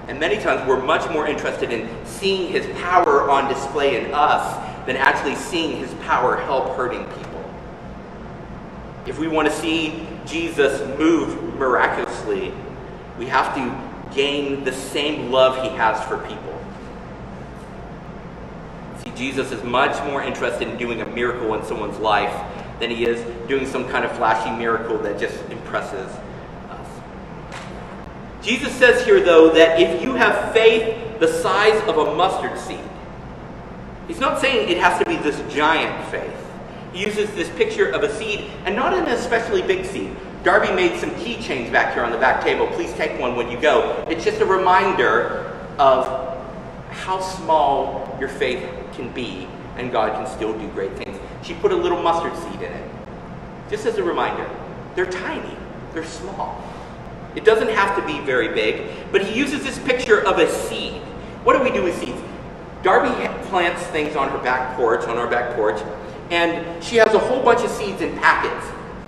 And 0.07 0.19
many 0.19 0.37
times 0.37 0.67
we're 0.67 0.81
much 0.81 1.09
more 1.11 1.27
interested 1.27 1.71
in 1.71 1.89
seeing 2.05 2.49
his 2.49 2.65
power 2.79 3.29
on 3.29 3.51
display 3.53 4.03
in 4.03 4.13
us 4.13 4.85
than 4.85 4.95
actually 4.95 5.35
seeing 5.35 5.77
his 5.77 5.93
power 6.05 6.37
help 6.37 6.75
hurting 6.77 7.03
people. 7.03 7.53
If 9.05 9.19
we 9.19 9.27
want 9.27 9.49
to 9.49 9.53
see 9.53 10.07
Jesus 10.25 10.79
move 10.97 11.55
miraculously, 11.57 12.53
we 13.19 13.25
have 13.27 13.53
to 13.55 14.15
gain 14.15 14.63
the 14.63 14.71
same 14.71 15.31
love 15.31 15.61
he 15.61 15.69
has 15.77 16.01
for 16.07 16.17
people. 16.19 16.57
See, 19.03 19.11
Jesus 19.11 19.51
is 19.51 19.63
much 19.63 20.01
more 20.05 20.23
interested 20.23 20.67
in 20.69 20.77
doing 20.77 21.01
a 21.01 21.05
miracle 21.05 21.53
in 21.55 21.65
someone's 21.65 21.99
life 21.99 22.33
than 22.79 22.89
he 22.89 23.05
is 23.05 23.19
doing 23.47 23.65
some 23.65 23.89
kind 23.89 24.05
of 24.05 24.15
flashy 24.15 24.51
miracle 24.57 24.97
that 24.99 25.19
just 25.19 25.37
impresses. 25.49 26.09
Jesus 28.47 28.73
says 28.75 29.03
here, 29.03 29.19
though, 29.19 29.49
that 29.49 29.77
if 29.77 30.01
you 30.01 30.15
have 30.15 30.53
faith 30.53 31.19
the 31.19 31.27
size 31.27 31.81
of 31.85 31.97
a 31.97 32.15
mustard 32.15 32.57
seed, 32.57 32.79
he's 34.07 34.21
not 34.21 34.39
saying 34.39 34.69
it 34.69 34.77
has 34.77 34.97
to 34.99 35.05
be 35.05 35.17
this 35.17 35.37
giant 35.53 36.09
faith. 36.09 36.33
He 36.93 37.03
uses 37.03 37.29
this 37.35 37.49
picture 37.49 37.89
of 37.89 38.03
a 38.03 38.15
seed, 38.15 38.49
and 38.63 38.73
not 38.73 38.93
an 38.93 39.05
especially 39.09 39.61
big 39.63 39.85
seed. 39.85 40.15
Darby 40.45 40.73
made 40.73 40.97
some 40.97 41.09
keychains 41.15 41.69
back 41.73 41.93
here 41.93 42.03
on 42.03 42.11
the 42.13 42.17
back 42.17 42.41
table. 42.41 42.67
Please 42.67 42.93
take 42.93 43.19
one 43.19 43.35
when 43.35 43.51
you 43.51 43.59
go. 43.59 44.05
It's 44.09 44.23
just 44.23 44.39
a 44.39 44.45
reminder 44.45 45.53
of 45.77 46.07
how 46.89 47.19
small 47.19 48.15
your 48.17 48.29
faith 48.29 48.65
can 48.93 49.11
be, 49.11 49.49
and 49.75 49.91
God 49.91 50.13
can 50.13 50.25
still 50.37 50.57
do 50.57 50.69
great 50.69 50.93
things. 50.93 51.19
She 51.43 51.53
put 51.55 51.73
a 51.73 51.75
little 51.75 52.01
mustard 52.01 52.33
seed 52.37 52.61
in 52.61 52.71
it, 52.71 52.91
just 53.69 53.85
as 53.85 53.97
a 53.97 54.03
reminder. 54.03 54.49
They're 54.95 55.05
tiny, 55.05 55.57
they're 55.93 56.05
small. 56.05 56.63
It 57.37 57.45
doesn't 57.45 57.69
have 57.69 57.95
to 57.95 58.03
be 58.03 58.19
very 58.25 58.47
big, 58.47 58.89
but 59.11 59.23
he 59.23 59.37
uses 59.37 59.63
this 59.63 59.77
picture 59.77 60.25
of 60.25 60.39
a 60.39 60.49
seed. 60.49 60.93
What 61.43 61.55
do 61.55 61.63
we 61.63 61.69
do 61.69 61.83
with 61.83 61.95
seeds? 61.99 62.19
Darby 62.81 63.09
plants 63.49 63.83
things 63.83 64.15
on 64.15 64.29
her 64.29 64.39
back 64.39 64.75
porch, 64.75 65.03
on 65.03 65.19
our 65.19 65.27
back 65.27 65.55
porch, 65.55 65.79
and 66.31 66.83
she 66.83 66.95
has 66.95 67.13
a 67.13 67.19
whole 67.19 67.43
bunch 67.43 67.63
of 67.63 67.69
seeds 67.69 68.01
in 68.01 68.17
packets. 68.17 68.65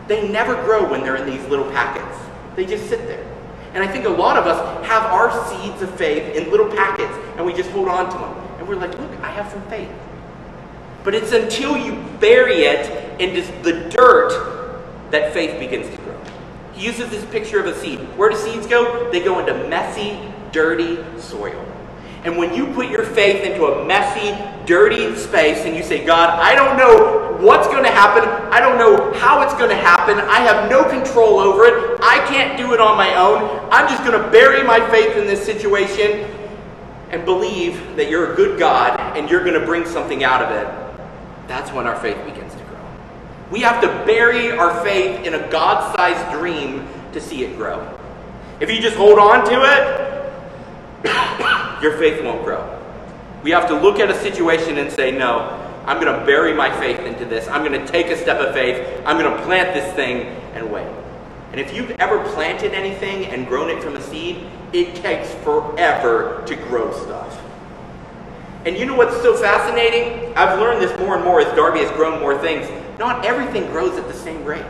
They 0.08 0.30
never 0.30 0.54
grow 0.64 0.88
when 0.88 1.02
they're 1.02 1.16
in 1.16 1.26
these 1.26 1.44
little 1.48 1.70
packets. 1.72 2.20
They 2.56 2.68
just 2.68 2.88
sit 2.88 3.00
there. 3.08 3.26
And 3.74 3.84
I 3.84 3.88
think 3.88 4.06
a 4.06 4.10
lot 4.10 4.38
of 4.38 4.46
us 4.46 4.86
have 4.86 5.06
our 5.06 5.32
seeds 5.50 5.82
of 5.82 5.90
faith 5.96 6.36
in 6.36 6.52
little 6.52 6.70
packets 6.70 7.14
and 7.36 7.44
we 7.44 7.54
just 7.54 7.72
hold 7.72 7.88
on 7.88 8.12
to 8.12 8.18
them. 8.18 8.60
And 8.60 8.68
we're 8.68 8.76
like, 8.76 8.96
look, 9.00 9.12
I 9.22 9.32
have 9.32 9.52
some 9.52 9.62
faith. 9.70 9.90
But 11.04 11.16
it's 11.16 11.32
until 11.32 11.76
you 11.78 11.96
bury 12.20 12.66
it 12.66 13.20
in 13.20 13.34
the 13.64 13.90
dirt 13.90 14.82
that 15.10 15.34
faith 15.34 15.60
begins 15.60 15.90
to 15.96 15.99
uses 16.80 17.10
this 17.10 17.26
picture 17.26 17.60
of 17.60 17.66
a 17.66 17.76
seed. 17.80 18.00
Where 18.18 18.30
do 18.30 18.36
seeds 18.36 18.68
go? 18.68 19.10
They 19.12 19.20
go 19.20 19.40
into 19.40 19.54
messy, 19.68 20.20
dirty 20.52 20.98
soil. 21.20 21.66
And 22.24 22.38
when 22.38 22.54
you 22.54 22.68
put 22.74 22.90
your 22.90 23.04
faith 23.04 23.44
into 23.44 23.66
a 23.66 23.86
messy, 23.86 24.38
dirty 24.66 25.16
space 25.16 25.60
and 25.60 25.76
you 25.76 25.84
say, 25.84 26.06
God, 26.06 26.30
I 26.30 26.54
don't 26.54 26.78
know 26.78 27.38
what's 27.46 27.68
going 27.68 27.84
to 27.84 27.92
happen. 27.92 28.28
I 28.52 28.60
don't 28.60 28.78
know 28.78 29.14
how 29.14 29.42
it's 29.42 29.54
going 29.54 29.70
to 29.70 29.76
happen. 29.76 30.20
I 30.20 30.40
have 30.40 30.70
no 30.70 30.84
control 30.84 31.40
over 31.40 31.64
it. 31.66 32.00
I 32.04 32.26
can't 32.28 32.58
do 32.58 32.74
it 32.74 32.82
on 32.82 32.98
my 32.98 33.16
own. 33.16 33.68
I'm 33.72 33.88
just 33.88 34.04
going 34.04 34.22
to 34.22 34.30
bury 34.30 34.64
my 34.64 34.80
faith 34.90 35.16
in 35.16 35.28
this 35.28 35.44
situation 35.46 36.30
and 37.12 37.26
believe 37.26 37.96
that 37.96 38.10
you're 38.10 38.34
a 38.34 38.36
good 38.36 38.60
God 38.60 39.00
and 39.18 39.30
you're 39.30 39.44
going 39.44 39.60
to 39.60 39.66
bring 39.66 39.86
something 39.86 40.24
out 40.24 40.44
of 40.44 40.52
it. 40.52 41.48
That's 41.48 41.72
when 41.72 41.88
our 41.88 41.96
faith 41.96 42.18
begins. 42.26 42.39
We 43.52 43.62
have 43.62 43.82
to 43.82 43.88
bury 44.06 44.52
our 44.52 44.84
faith 44.84 45.26
in 45.26 45.34
a 45.34 45.50
God 45.50 45.96
sized 45.96 46.38
dream 46.38 46.88
to 47.14 47.22
see 47.22 47.44
it 47.44 47.58
grow. 47.58 47.98
If 48.60 48.70
you 48.70 48.80
just 48.80 48.96
hold 48.96 49.18
on 49.18 49.44
to 49.46 49.64
it, 49.64 51.02
your 51.82 51.98
faith 51.98 52.24
won't 52.24 52.44
grow. 52.44 52.76
We 53.44 53.50
have 53.52 53.68
to 53.70 53.80
look 53.80 54.00
at 54.00 54.12
a 54.12 54.22
situation 54.22 54.78
and 54.78 54.92
say, 54.92 55.12
no, 55.12 55.56
I'm 55.86 56.00
going 56.00 56.20
to 56.20 56.26
bury 56.26 56.54
my 56.54 56.70
faith 56.80 57.00
into 57.00 57.26
this. 57.26 57.48
I'm 57.48 57.66
going 57.66 57.80
to 57.80 57.88
take 57.92 58.08
a 58.08 58.18
step 58.18 58.40
of 58.40 58.54
faith. 58.54 59.02
I'm 59.06 59.18
going 59.18 59.36
to 59.36 59.44
plant 59.44 59.74
this 59.74 59.92
thing 59.96 60.28
and 60.54 60.72
wait. 60.72 60.88
And 61.52 61.60
if 61.60 61.74
you've 61.74 61.92
ever 61.92 62.24
planted 62.34 62.74
anything 62.74 63.26
and 63.28 63.48
grown 63.48 63.70
it 63.70 63.82
from 63.82 63.96
a 63.96 64.02
seed, 64.02 64.46
it 64.74 64.96
takes 64.96 65.34
forever 65.44 66.44
to 66.46 66.56
grow 66.56 66.92
stuff. 66.92 67.42
And 68.66 68.78
you 68.78 68.86
know 68.86 68.96
what's 68.96 69.20
so 69.22 69.36
fascinating? 69.36 70.36
I've 70.36 70.60
learned 70.60 70.82
this 70.82 70.98
more 71.00 71.16
and 71.16 71.24
more 71.24 71.42
as 71.42 71.48
Darby 71.56 71.80
has 71.80 71.90
grown 71.96 72.20
more 72.20 72.38
things. 72.38 72.68
Not 73.00 73.24
everything 73.26 73.66
grows 73.72 73.98
at 73.98 74.10
the 74.10 74.14
same 74.14 74.44
rate. 74.44 74.66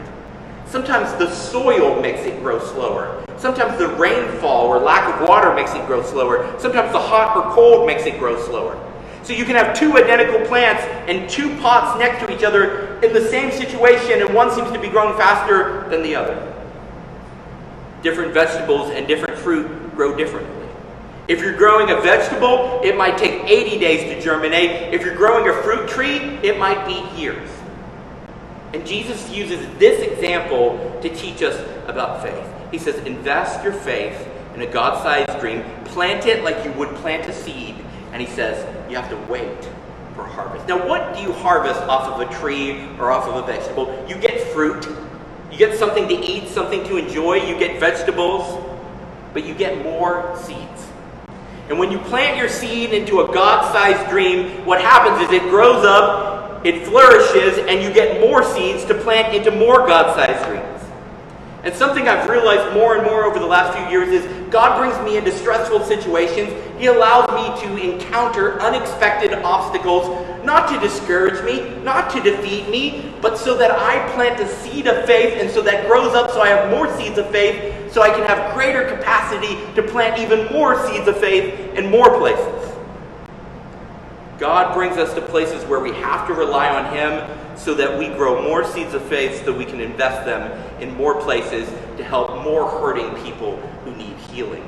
Sometimes 0.67 1.11
the 1.17 1.33
soil 1.33 1.99
makes 1.99 2.19
it 2.21 2.39
grow 2.43 2.59
slower. 2.59 3.25
Sometimes 3.37 3.79
the 3.79 3.87
rainfall 3.87 4.67
or 4.67 4.77
lack 4.77 5.19
of 5.19 5.27
water 5.27 5.51
makes 5.55 5.73
it 5.73 5.83
grow 5.87 6.03
slower. 6.03 6.55
Sometimes 6.59 6.91
the 6.91 6.99
hot 6.99 7.35
or 7.35 7.51
cold 7.55 7.87
makes 7.87 8.05
it 8.05 8.19
grow 8.19 8.39
slower. 8.45 8.79
So 9.23 9.33
you 9.33 9.45
can 9.45 9.55
have 9.55 9.75
two 9.75 9.97
identical 9.97 10.45
plants 10.45 10.83
and 11.09 11.27
two 11.27 11.57
pots 11.57 11.97
next 11.97 12.23
to 12.23 12.31
each 12.31 12.43
other 12.43 12.99
in 13.01 13.13
the 13.13 13.27
same 13.29 13.49
situation, 13.49 14.21
and 14.21 14.31
one 14.31 14.51
seems 14.51 14.71
to 14.73 14.79
be 14.79 14.89
growing 14.89 15.17
faster 15.17 15.89
than 15.89 16.03
the 16.03 16.15
other. 16.15 16.53
Different 18.03 18.31
vegetables 18.31 18.91
and 18.91 19.07
different 19.07 19.39
fruit 19.39 19.95
grow 19.95 20.15
differently. 20.15 20.67
If 21.27 21.41
you're 21.41 21.57
growing 21.57 21.89
a 21.89 21.99
vegetable, 21.99 22.79
it 22.83 22.95
might 22.95 23.17
take 23.17 23.43
80 23.45 23.79
days 23.79 24.03
to 24.13 24.21
germinate. 24.21 24.93
If 24.93 25.01
you're 25.01 25.15
growing 25.15 25.49
a 25.49 25.63
fruit 25.63 25.89
tree, 25.89 26.19
it 26.43 26.59
might 26.59 26.85
be 26.85 27.19
years. 27.19 27.49
And 28.73 28.85
Jesus 28.85 29.29
uses 29.31 29.67
this 29.77 30.01
example 30.11 30.99
to 31.01 31.09
teach 31.09 31.41
us 31.41 31.59
about 31.87 32.21
faith. 32.21 32.47
He 32.71 32.77
says, 32.77 32.95
invest 33.05 33.63
your 33.63 33.73
faith 33.73 34.27
in 34.53 34.61
a 34.61 34.67
God 34.67 35.01
sized 35.01 35.39
dream, 35.39 35.63
plant 35.85 36.25
it 36.25 36.43
like 36.43 36.63
you 36.63 36.71
would 36.73 36.89
plant 36.95 37.27
a 37.27 37.33
seed, 37.33 37.75
and 38.11 38.21
he 38.21 38.27
says, 38.27 38.63
you 38.89 38.95
have 38.95 39.09
to 39.09 39.17
wait 39.31 39.69
for 40.15 40.23
harvest. 40.23 40.67
Now, 40.67 40.87
what 40.87 41.15
do 41.15 41.21
you 41.21 41.31
harvest 41.31 41.79
off 41.81 42.03
of 42.09 42.29
a 42.29 42.33
tree 42.39 42.85
or 42.99 43.11
off 43.11 43.25
of 43.27 43.35
a 43.35 43.45
vegetable? 43.45 44.05
You 44.07 44.15
get 44.15 44.39
fruit, 44.53 44.87
you 45.51 45.57
get 45.57 45.77
something 45.77 46.07
to 46.07 46.13
eat, 46.13 46.47
something 46.47 46.83
to 46.85 46.97
enjoy, 46.97 47.35
you 47.35 47.57
get 47.57 47.79
vegetables, 47.79 48.63
but 49.33 49.45
you 49.45 49.55
get 49.55 49.83
more 49.83 50.37
seeds. 50.43 50.87
And 51.69 51.77
when 51.77 51.91
you 51.91 51.99
plant 51.99 52.37
your 52.37 52.49
seed 52.49 52.93
into 52.93 53.21
a 53.21 53.33
God 53.33 53.71
sized 53.71 54.09
dream, 54.09 54.65
what 54.65 54.81
happens 54.81 55.27
is 55.27 55.31
it 55.31 55.43
grows 55.49 55.85
up, 55.85 56.38
it 56.63 56.85
flourishes, 56.85 57.57
and 57.59 57.81
you 57.81 57.93
get 57.93 58.19
more 58.19 58.43
seeds 58.43 58.85
to 58.85 58.93
plant 58.93 59.33
into 59.33 59.51
more 59.51 59.87
God 59.87 60.15
sized 60.15 60.45
dreams. 60.45 60.79
And 61.63 61.73
something 61.73 62.07
I've 62.07 62.29
realized 62.29 62.73
more 62.73 62.95
and 62.95 63.05
more 63.05 63.25
over 63.25 63.37
the 63.37 63.45
last 63.45 63.77
few 63.77 63.87
years 63.89 64.09
is 64.09 64.49
God 64.49 64.79
brings 64.79 64.97
me 65.05 65.17
into 65.17 65.31
stressful 65.31 65.81
situations. 65.81 66.53
He 66.79 66.85
allows 66.85 67.29
me 67.31 67.67
to 67.67 67.93
encounter 67.93 68.61
unexpected 68.61 69.33
obstacles, 69.33 70.07
not 70.45 70.69
to 70.69 70.79
discourage 70.79 71.43
me, 71.43 71.75
not 71.83 72.09
to 72.11 72.21
defeat 72.21 72.69
me, 72.69 73.13
but 73.21 73.37
so 73.37 73.57
that 73.57 73.71
I 73.71 74.07
plant 74.13 74.39
a 74.39 74.47
seed 74.47 74.87
of 74.87 75.05
faith 75.05 75.41
and 75.41 75.51
so 75.51 75.61
that 75.63 75.85
grows 75.87 76.15
up 76.15 76.31
so 76.31 76.41
I 76.41 76.47
have 76.47 76.71
more 76.71 76.89
seeds 76.97 77.17
of 77.17 77.29
faith, 77.29 77.91
so 77.91 78.01
I 78.01 78.09
can 78.09 78.23
have 78.23 78.53
greater 78.55 78.85
capacity 78.85 79.55
to 79.75 79.83
plant 79.83 80.17
even 80.17 80.51
more 80.53 80.87
seeds 80.87 81.09
of 81.09 81.19
faith 81.19 81.75
in 81.75 81.91
more 81.91 82.17
places. 82.17 82.68
God 84.39 84.73
brings 84.73 84.97
us 84.97 85.13
to 85.15 85.21
places 85.21 85.65
where 85.65 85.81
we 85.81 85.91
have 85.91 86.25
to 86.27 86.33
rely 86.33 86.69
on 86.69 86.95
Him 86.95 87.57
so 87.57 87.73
that 87.73 87.99
we 87.99 88.07
grow 88.07 88.41
more 88.41 88.63
seeds 88.63 88.93
of 88.93 89.03
faith 89.03 89.39
so 89.39 89.51
that 89.51 89.57
we 89.57 89.65
can 89.65 89.81
invest 89.81 90.25
them 90.25 90.49
in 90.81 90.95
more 90.95 91.21
places 91.21 91.69
to 91.97 92.03
help 92.03 92.41
more 92.43 92.69
hurting 92.69 93.13
people 93.23 93.57
who 93.83 93.93
need 93.95 94.15
healing 94.31 94.67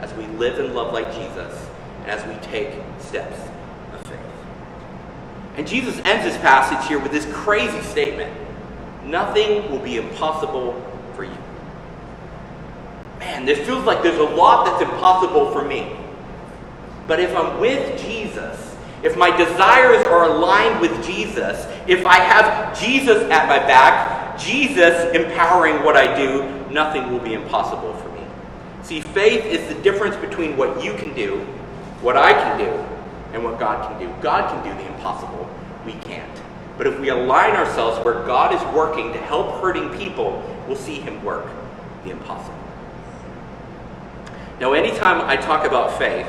as 0.00 0.12
we 0.14 0.26
live 0.26 0.58
and 0.58 0.74
love 0.74 0.92
like 0.92 1.06
Jesus 1.14 1.66
and 2.00 2.10
as 2.10 2.26
we 2.26 2.34
take 2.46 2.74
steps 2.98 3.38
of 3.94 4.02
faith. 4.06 4.20
And 5.56 5.66
Jesus 5.66 5.98
ends 6.04 6.24
this 6.24 6.36
passage 6.42 6.86
here 6.86 6.98
with 6.98 7.12
this 7.12 7.26
crazy 7.32 7.80
statement 7.82 8.32
Nothing 9.06 9.70
will 9.70 9.78
be 9.78 9.98
impossible 9.98 10.82
for 11.14 11.22
you. 11.22 11.38
Man, 13.20 13.46
this 13.46 13.64
feels 13.64 13.84
like 13.84 14.02
there's 14.02 14.18
a 14.18 14.34
lot 14.34 14.66
that's 14.66 14.82
impossible 14.82 15.52
for 15.52 15.64
me. 15.64 15.96
But 17.06 17.20
if 17.20 17.34
I'm 17.36 17.60
with 17.60 18.00
Jesus, 18.02 18.75
if 19.02 19.16
my 19.16 19.34
desires 19.36 20.06
are 20.06 20.24
aligned 20.24 20.80
with 20.80 21.04
Jesus, 21.04 21.66
if 21.86 22.06
I 22.06 22.16
have 22.16 22.78
Jesus 22.78 23.22
at 23.30 23.48
my 23.48 23.58
back, 23.58 24.38
Jesus 24.38 25.14
empowering 25.14 25.82
what 25.84 25.96
I 25.96 26.16
do, 26.16 26.70
nothing 26.70 27.10
will 27.10 27.20
be 27.20 27.34
impossible 27.34 27.94
for 27.94 28.08
me. 28.10 28.20
See, 28.82 29.00
faith 29.00 29.44
is 29.44 29.66
the 29.74 29.80
difference 29.82 30.16
between 30.16 30.56
what 30.56 30.82
you 30.82 30.94
can 30.94 31.14
do, 31.14 31.38
what 32.00 32.16
I 32.16 32.32
can 32.32 32.58
do, 32.58 32.70
and 33.32 33.44
what 33.44 33.58
God 33.58 33.88
can 33.88 34.00
do. 34.00 34.14
God 34.22 34.50
can 34.50 34.62
do 34.64 34.82
the 34.82 34.88
impossible, 34.94 35.48
we 35.84 35.92
can't. 35.92 36.40
But 36.76 36.86
if 36.86 36.98
we 37.00 37.08
align 37.08 37.56
ourselves 37.56 38.04
where 38.04 38.24
God 38.26 38.54
is 38.54 38.74
working 38.74 39.12
to 39.12 39.18
help 39.18 39.60
hurting 39.62 39.90
people, 39.96 40.42
we'll 40.66 40.76
see 40.76 40.96
Him 40.96 41.24
work 41.24 41.46
the 42.04 42.10
impossible. 42.10 42.54
Now, 44.60 44.72
anytime 44.72 45.20
I 45.22 45.36
talk 45.36 45.66
about 45.66 45.98
faith, 45.98 46.26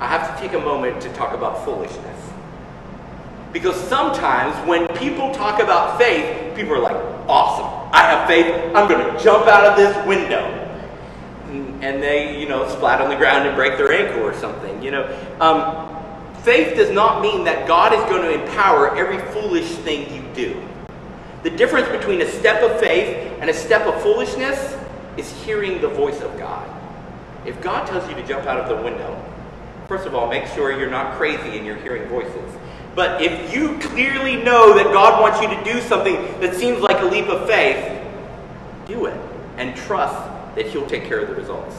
I 0.00 0.06
have 0.06 0.34
to 0.34 0.40
take 0.40 0.54
a 0.54 0.64
moment 0.64 1.00
to 1.02 1.12
talk 1.12 1.34
about 1.34 1.62
foolishness. 1.64 2.30
Because 3.52 3.76
sometimes 3.76 4.56
when 4.66 4.88
people 4.96 5.30
talk 5.32 5.60
about 5.60 5.98
faith, 5.98 6.56
people 6.56 6.72
are 6.74 6.80
like, 6.80 6.96
awesome, 7.28 7.90
I 7.92 8.02
have 8.02 8.26
faith, 8.26 8.74
I'm 8.74 8.88
going 8.88 9.04
to 9.04 9.22
jump 9.22 9.46
out 9.46 9.64
of 9.66 9.76
this 9.76 9.94
window. 10.06 10.56
And 11.82 12.02
they, 12.02 12.40
you 12.40 12.48
know, 12.48 12.68
splat 12.68 13.00
on 13.00 13.10
the 13.10 13.16
ground 13.16 13.46
and 13.46 13.56
break 13.56 13.76
their 13.76 13.92
ankle 13.92 14.22
or 14.22 14.32
something, 14.34 14.82
you 14.82 14.90
know. 14.90 15.04
Um, 15.40 16.42
faith 16.42 16.76
does 16.76 16.90
not 16.90 17.20
mean 17.20 17.44
that 17.44 17.66
God 17.66 17.92
is 17.92 18.00
going 18.04 18.22
to 18.22 18.42
empower 18.42 18.96
every 18.96 19.18
foolish 19.32 19.68
thing 19.78 20.14
you 20.14 20.22
do. 20.34 20.62
The 21.42 21.50
difference 21.50 21.88
between 21.88 22.20
a 22.20 22.30
step 22.30 22.62
of 22.62 22.78
faith 22.80 23.16
and 23.40 23.50
a 23.50 23.54
step 23.54 23.86
of 23.86 24.00
foolishness 24.02 24.76
is 25.16 25.30
hearing 25.42 25.80
the 25.80 25.88
voice 25.88 26.20
of 26.20 26.38
God. 26.38 26.70
If 27.44 27.60
God 27.62 27.86
tells 27.86 28.08
you 28.08 28.14
to 28.14 28.26
jump 28.26 28.46
out 28.46 28.58
of 28.58 28.68
the 28.68 28.82
window, 28.82 29.29
First 29.90 30.06
of 30.06 30.14
all, 30.14 30.28
make 30.28 30.46
sure 30.46 30.70
you're 30.70 30.88
not 30.88 31.16
crazy 31.16 31.58
and 31.58 31.66
you're 31.66 31.74
hearing 31.74 32.08
voices. 32.08 32.54
But 32.94 33.20
if 33.20 33.52
you 33.52 33.76
clearly 33.80 34.36
know 34.36 34.72
that 34.72 34.84
God 34.92 35.20
wants 35.20 35.40
you 35.40 35.48
to 35.48 35.64
do 35.64 35.80
something 35.80 36.14
that 36.40 36.54
seems 36.54 36.80
like 36.80 37.00
a 37.00 37.06
leap 37.06 37.26
of 37.26 37.48
faith, 37.48 38.00
do 38.86 39.06
it 39.06 39.20
and 39.56 39.74
trust 39.74 40.14
that 40.54 40.66
He'll 40.66 40.86
take 40.86 41.06
care 41.06 41.18
of 41.18 41.28
the 41.28 41.34
results. 41.34 41.74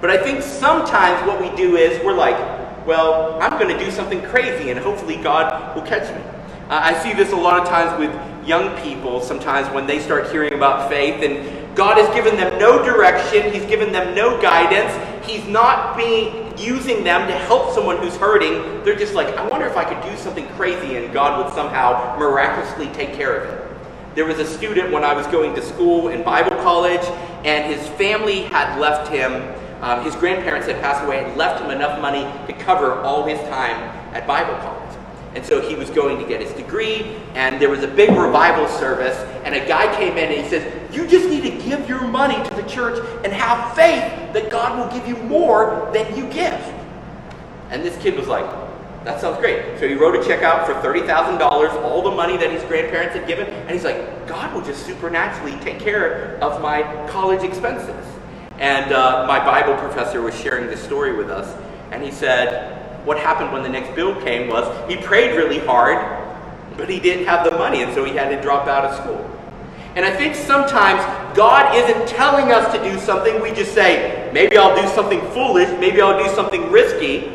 But 0.00 0.08
I 0.08 0.16
think 0.16 0.40
sometimes 0.40 1.28
what 1.28 1.42
we 1.42 1.54
do 1.54 1.76
is 1.76 2.02
we're 2.02 2.14
like, 2.14 2.38
well, 2.86 3.38
I'm 3.38 3.58
going 3.60 3.68
to 3.68 3.84
do 3.84 3.90
something 3.90 4.22
crazy 4.22 4.70
and 4.70 4.80
hopefully 4.80 5.16
God 5.16 5.76
will 5.76 5.82
catch 5.82 6.08
me. 6.16 6.22
Uh, 6.70 6.80
I 6.84 7.02
see 7.02 7.12
this 7.12 7.32
a 7.32 7.36
lot 7.36 7.60
of 7.60 7.68
times 7.68 8.00
with 8.00 8.48
young 8.48 8.74
people, 8.82 9.20
sometimes 9.20 9.68
when 9.74 9.86
they 9.86 9.98
start 9.98 10.32
hearing 10.32 10.54
about 10.54 10.88
faith 10.88 11.22
and 11.22 11.76
God 11.76 11.98
has 11.98 12.08
given 12.14 12.34
them 12.36 12.58
no 12.58 12.82
direction, 12.82 13.52
He's 13.52 13.66
given 13.66 13.92
them 13.92 14.14
no 14.14 14.40
guidance, 14.40 14.90
He's 15.26 15.46
not 15.46 15.98
being 15.98 16.51
using 16.58 17.04
them 17.04 17.26
to 17.28 17.34
help 17.34 17.72
someone 17.74 17.98
who's 17.98 18.16
hurting. 18.16 18.82
They're 18.84 18.98
just 18.98 19.14
like, 19.14 19.28
I 19.36 19.46
wonder 19.46 19.66
if 19.66 19.76
I 19.76 19.84
could 19.84 20.02
do 20.08 20.16
something 20.16 20.46
crazy 20.50 20.96
and 20.96 21.12
God 21.12 21.44
would 21.44 21.54
somehow 21.54 22.16
miraculously 22.18 22.88
take 22.88 23.14
care 23.14 23.40
of 23.40 23.50
it. 23.50 23.72
There 24.14 24.26
was 24.26 24.38
a 24.38 24.46
student 24.46 24.92
when 24.92 25.04
I 25.04 25.14
was 25.14 25.26
going 25.28 25.54
to 25.54 25.62
school 25.62 26.08
in 26.08 26.22
Bible 26.22 26.56
college, 26.56 27.00
and 27.44 27.72
his 27.72 27.88
family 27.96 28.42
had 28.42 28.78
left 28.78 29.10
him, 29.10 29.32
um, 29.80 30.04
his 30.04 30.14
grandparents 30.16 30.66
had 30.66 30.80
passed 30.82 31.02
away 31.02 31.24
and 31.24 31.36
left 31.36 31.62
him 31.62 31.70
enough 31.70 31.98
money 32.00 32.22
to 32.46 32.52
cover 32.62 33.00
all 33.00 33.26
his 33.26 33.38
time 33.48 33.76
at 34.14 34.26
Bible 34.26 34.54
college. 34.56 34.98
And 35.34 35.44
so 35.44 35.66
he 35.66 35.74
was 35.74 35.88
going 35.88 36.18
to 36.18 36.28
get 36.28 36.42
his 36.42 36.52
degree, 36.52 37.16
and 37.34 37.60
there 37.60 37.70
was 37.70 37.82
a 37.82 37.88
big 37.88 38.10
revival 38.10 38.68
service, 38.68 39.16
and 39.44 39.54
a 39.54 39.66
guy 39.66 39.94
came 39.96 40.18
in 40.18 40.30
and 40.30 40.42
he 40.42 40.48
says, 40.48 40.81
You 40.92 41.06
just 41.06 41.28
need 41.28 41.42
to 41.42 41.64
give 41.64 41.88
your 41.88 42.02
money 42.02 42.42
to 42.48 42.54
the 42.54 42.62
church 42.64 43.02
and 43.24 43.32
have 43.32 43.74
faith 43.74 44.32
that 44.34 44.50
God 44.50 44.78
will 44.78 44.98
give 44.98 45.08
you 45.08 45.16
more 45.24 45.90
than 45.92 46.14
you 46.16 46.24
give. 46.30 46.60
And 47.70 47.82
this 47.82 47.96
kid 48.02 48.16
was 48.16 48.28
like, 48.28 48.44
That 49.04 49.20
sounds 49.20 49.38
great. 49.38 49.78
So 49.78 49.88
he 49.88 49.94
wrote 49.94 50.14
a 50.14 50.24
check 50.24 50.42
out 50.42 50.66
for 50.66 50.74
$30,000, 50.74 51.40
all 51.82 52.02
the 52.02 52.10
money 52.10 52.36
that 52.36 52.50
his 52.50 52.62
grandparents 52.64 53.14
had 53.14 53.26
given, 53.26 53.46
and 53.46 53.70
he's 53.70 53.84
like, 53.84 54.28
God 54.28 54.54
will 54.54 54.62
just 54.62 54.84
supernaturally 54.84 55.58
take 55.60 55.80
care 55.80 56.38
of 56.42 56.60
my 56.60 56.82
college 57.08 57.42
expenses. 57.42 58.06
And 58.58 58.92
uh, 58.92 59.24
my 59.26 59.38
Bible 59.38 59.74
professor 59.76 60.20
was 60.20 60.38
sharing 60.38 60.66
this 60.66 60.82
story 60.82 61.16
with 61.16 61.30
us, 61.30 61.56
and 61.90 62.02
he 62.02 62.10
said, 62.10 62.78
what 63.04 63.18
happened 63.18 63.52
when 63.52 63.62
the 63.62 63.68
next 63.68 63.94
bill 63.96 64.20
came 64.22 64.48
was 64.48 64.64
he 64.88 64.96
prayed 64.96 65.36
really 65.36 65.58
hard, 65.58 65.98
but 66.76 66.88
he 66.88 67.00
didn't 67.00 67.26
have 67.26 67.48
the 67.48 67.56
money, 67.56 67.82
and 67.82 67.92
so 67.94 68.04
he 68.04 68.12
had 68.12 68.28
to 68.28 68.40
drop 68.40 68.68
out 68.68 68.84
of 68.84 68.96
school. 68.96 69.31
And 69.94 70.04
I 70.06 70.16
think 70.16 70.34
sometimes 70.34 71.02
God 71.36 71.74
isn't 71.76 72.08
telling 72.08 72.50
us 72.50 72.72
to 72.74 72.82
do 72.82 72.98
something. 72.98 73.40
We 73.42 73.52
just 73.52 73.74
say, 73.74 74.30
maybe 74.32 74.56
I'll 74.56 74.80
do 74.80 74.88
something 74.88 75.20
foolish, 75.32 75.68
maybe 75.78 76.00
I'll 76.00 76.22
do 76.22 76.34
something 76.34 76.70
risky. 76.70 77.30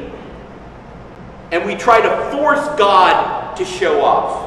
And 1.51 1.65
we 1.65 1.75
try 1.75 2.01
to 2.01 2.31
force 2.31 2.65
God 2.77 3.55
to 3.57 3.65
show 3.65 4.01
off. 4.01 4.45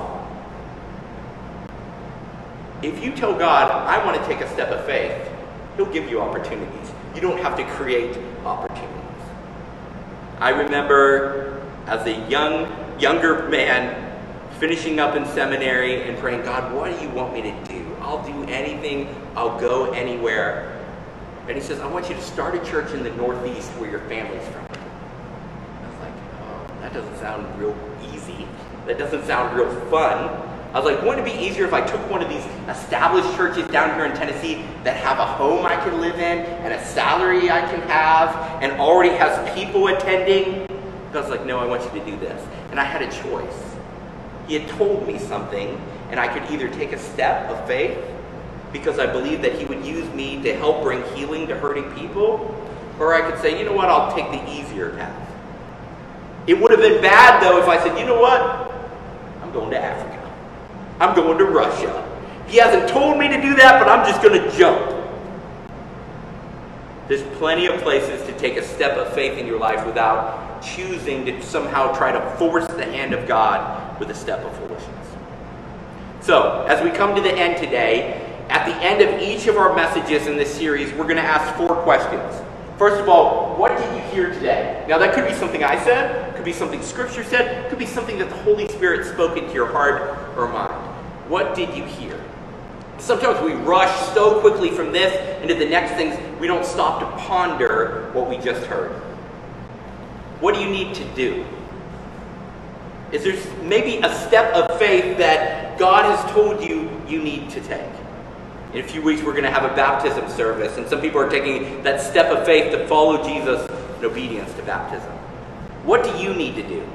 If 2.82 3.04
you 3.04 3.12
tell 3.12 3.38
God, 3.38 3.70
I 3.70 4.04
want 4.04 4.20
to 4.20 4.26
take 4.26 4.40
a 4.40 4.48
step 4.52 4.70
of 4.70 4.84
faith, 4.86 5.28
He'll 5.76 5.86
give 5.86 6.10
you 6.10 6.20
opportunities. 6.20 6.90
You 7.14 7.20
don't 7.20 7.40
have 7.40 7.56
to 7.56 7.64
create 7.64 8.18
opportunities. 8.44 8.90
I 10.40 10.50
remember 10.50 11.62
as 11.86 12.06
a 12.06 12.28
young, 12.28 12.72
younger 12.98 13.48
man 13.48 14.10
finishing 14.58 15.00
up 15.00 15.16
in 15.16 15.24
seminary 15.26 16.08
and 16.08 16.18
praying, 16.18 16.42
God, 16.42 16.74
what 16.74 16.96
do 16.96 17.02
you 17.04 17.10
want 17.10 17.32
me 17.32 17.42
to 17.42 17.64
do? 17.64 17.69
I'll 18.00 18.24
do 18.24 18.44
anything, 18.50 19.14
I'll 19.36 19.58
go 19.60 19.92
anywhere. 19.92 20.78
And 21.46 21.56
he 21.56 21.62
says, 21.62 21.80
I 21.80 21.86
want 21.86 22.08
you 22.08 22.14
to 22.14 22.22
start 22.22 22.54
a 22.54 22.64
church 22.64 22.92
in 22.92 23.02
the 23.02 23.10
Northeast 23.12 23.70
where 23.72 23.90
your 23.90 24.00
family's 24.00 24.46
from. 24.48 24.64
I 24.64 25.88
was 25.88 26.00
like, 26.00 26.12
oh, 26.42 26.74
that 26.80 26.92
doesn't 26.92 27.18
sound 27.18 27.58
real 27.58 27.76
easy. 28.12 28.46
That 28.86 28.98
doesn't 28.98 29.24
sound 29.26 29.56
real 29.56 29.70
fun. 29.90 30.48
I 30.72 30.78
was 30.78 30.84
like, 30.84 31.02
wouldn't 31.02 31.26
it 31.26 31.36
be 31.36 31.44
easier 31.44 31.64
if 31.64 31.72
I 31.72 31.84
took 31.84 32.00
one 32.08 32.22
of 32.22 32.28
these 32.28 32.44
established 32.68 33.36
churches 33.36 33.66
down 33.68 33.96
here 33.96 34.04
in 34.04 34.12
Tennessee 34.12 34.64
that 34.84 34.96
have 34.96 35.18
a 35.18 35.26
home 35.26 35.66
I 35.66 35.74
can 35.76 36.00
live 36.00 36.14
in 36.14 36.38
and 36.62 36.72
a 36.72 36.84
salary 36.84 37.50
I 37.50 37.60
can 37.62 37.80
have 37.88 38.62
and 38.62 38.72
already 38.80 39.12
has 39.16 39.52
people 39.52 39.88
attending? 39.88 40.68
I 41.12 41.20
was 41.20 41.28
like, 41.28 41.44
no, 41.44 41.58
I 41.58 41.66
want 41.66 41.82
you 41.82 41.98
to 41.98 42.06
do 42.06 42.16
this. 42.18 42.46
And 42.70 42.78
I 42.78 42.84
had 42.84 43.02
a 43.02 43.10
choice. 43.10 43.76
He 44.46 44.54
had 44.54 44.68
told 44.70 45.08
me 45.08 45.18
something, 45.18 45.80
and 46.10 46.18
I 46.18 46.28
could 46.28 46.50
either 46.52 46.68
take 46.68 46.92
a 46.92 46.98
step 46.98 47.48
of 47.50 47.66
faith 47.66 47.98
because 48.72 48.98
I 48.98 49.06
believed 49.06 49.42
that 49.42 49.54
he 49.58 49.64
would 49.64 49.84
use 49.84 50.08
me 50.14 50.42
to 50.42 50.54
help 50.54 50.82
bring 50.82 51.02
healing 51.14 51.46
to 51.48 51.56
hurting 51.56 51.92
people, 51.94 52.54
or 52.98 53.14
I 53.14 53.28
could 53.28 53.40
say, 53.40 53.58
you 53.58 53.64
know 53.64 53.72
what, 53.72 53.88
I'll 53.88 54.14
take 54.14 54.30
the 54.30 54.50
easier 54.50 54.90
path. 54.90 55.28
It 56.46 56.60
would 56.60 56.70
have 56.70 56.80
been 56.80 57.00
bad, 57.02 57.42
though, 57.42 57.60
if 57.60 57.68
I 57.68 57.82
said, 57.82 57.98
you 57.98 58.06
know 58.06 58.20
what, 58.20 58.40
I'm 59.42 59.52
going 59.52 59.70
to 59.70 59.78
Africa. 59.78 60.32
I'm 61.00 61.14
going 61.14 61.38
to 61.38 61.44
Russia. 61.44 62.06
He 62.46 62.58
hasn't 62.58 62.88
told 62.88 63.18
me 63.18 63.28
to 63.28 63.40
do 63.40 63.54
that, 63.56 63.82
but 63.82 63.88
I'm 63.88 64.04
just 64.06 64.22
going 64.22 64.40
to 64.40 64.56
jump. 64.56 64.96
There's 67.08 67.22
plenty 67.38 67.66
of 67.66 67.80
places 67.80 68.24
to 68.26 68.38
take 68.38 68.56
a 68.56 68.62
step 68.62 68.96
of 68.96 69.12
faith 69.14 69.38
in 69.38 69.46
your 69.46 69.58
life 69.58 69.84
without 69.84 70.62
choosing 70.62 71.24
to 71.26 71.42
somehow 71.42 71.92
try 71.92 72.12
to 72.12 72.20
force 72.36 72.66
the 72.68 72.84
hand 72.84 73.14
of 73.14 73.26
God 73.26 73.98
with 73.98 74.10
a 74.10 74.14
step 74.14 74.44
of 74.44 74.52
foolishness. 74.58 74.69
So, 76.30 76.64
as 76.68 76.80
we 76.80 76.90
come 76.90 77.16
to 77.16 77.20
the 77.20 77.32
end 77.32 77.60
today, 77.60 78.24
at 78.50 78.64
the 78.64 78.76
end 78.84 79.02
of 79.02 79.20
each 79.20 79.48
of 79.48 79.56
our 79.56 79.74
messages 79.74 80.28
in 80.28 80.36
this 80.36 80.54
series, 80.54 80.92
we're 80.92 81.02
going 81.02 81.16
to 81.16 81.22
ask 81.22 81.56
four 81.56 81.74
questions. 81.82 82.40
First 82.78 83.02
of 83.02 83.08
all, 83.08 83.56
what 83.56 83.76
did 83.76 83.96
you 83.96 84.00
hear 84.12 84.32
today? 84.32 84.84
Now, 84.88 84.96
that 84.98 85.12
could 85.12 85.26
be 85.26 85.34
something 85.34 85.64
I 85.64 85.82
said, 85.82 86.36
could 86.36 86.44
be 86.44 86.52
something 86.52 86.80
Scripture 86.82 87.24
said, 87.24 87.68
could 87.68 87.80
be 87.80 87.84
something 87.84 88.16
that 88.18 88.28
the 88.28 88.36
Holy 88.36 88.68
Spirit 88.68 89.12
spoke 89.12 89.36
into 89.36 89.52
your 89.52 89.66
heart 89.66 90.38
or 90.38 90.46
mind. 90.46 90.72
What 91.28 91.56
did 91.56 91.76
you 91.76 91.82
hear? 91.82 92.24
Sometimes 92.98 93.42
we 93.44 93.54
rush 93.54 93.92
so 94.14 94.38
quickly 94.40 94.70
from 94.70 94.92
this 94.92 95.42
into 95.42 95.56
the 95.56 95.68
next 95.68 95.94
things, 95.94 96.16
we 96.38 96.46
don't 96.46 96.64
stop 96.64 97.00
to 97.00 97.24
ponder 97.24 98.08
what 98.12 98.30
we 98.30 98.38
just 98.38 98.64
heard. 98.66 98.92
What 100.38 100.54
do 100.54 100.60
you 100.60 100.70
need 100.70 100.94
to 100.94 101.04
do? 101.16 101.44
Is 103.12 103.24
there 103.24 103.36
maybe 103.64 103.98
a 104.04 104.14
step 104.26 104.54
of 104.54 104.78
faith 104.78 105.18
that 105.18 105.78
God 105.78 106.04
has 106.04 106.32
told 106.32 106.62
you 106.62 106.88
you 107.08 107.20
need 107.20 107.50
to 107.50 107.60
take? 107.60 107.80
In 108.72 108.84
a 108.84 108.86
few 108.86 109.02
weeks, 109.02 109.20
we're 109.22 109.32
going 109.32 109.44
to 109.44 109.50
have 109.50 109.70
a 109.70 109.74
baptism 109.74 110.28
service, 110.30 110.76
and 110.76 110.86
some 110.88 111.00
people 111.00 111.20
are 111.20 111.28
taking 111.28 111.82
that 111.82 112.00
step 112.00 112.26
of 112.26 112.46
faith 112.46 112.70
to 112.70 112.86
follow 112.86 113.24
Jesus 113.26 113.68
in 113.98 114.04
obedience 114.04 114.52
to 114.54 114.62
baptism. 114.62 115.10
What 115.82 116.04
do 116.04 116.22
you 116.22 116.32
need 116.34 116.54
to 116.54 116.62
do? 116.62 116.88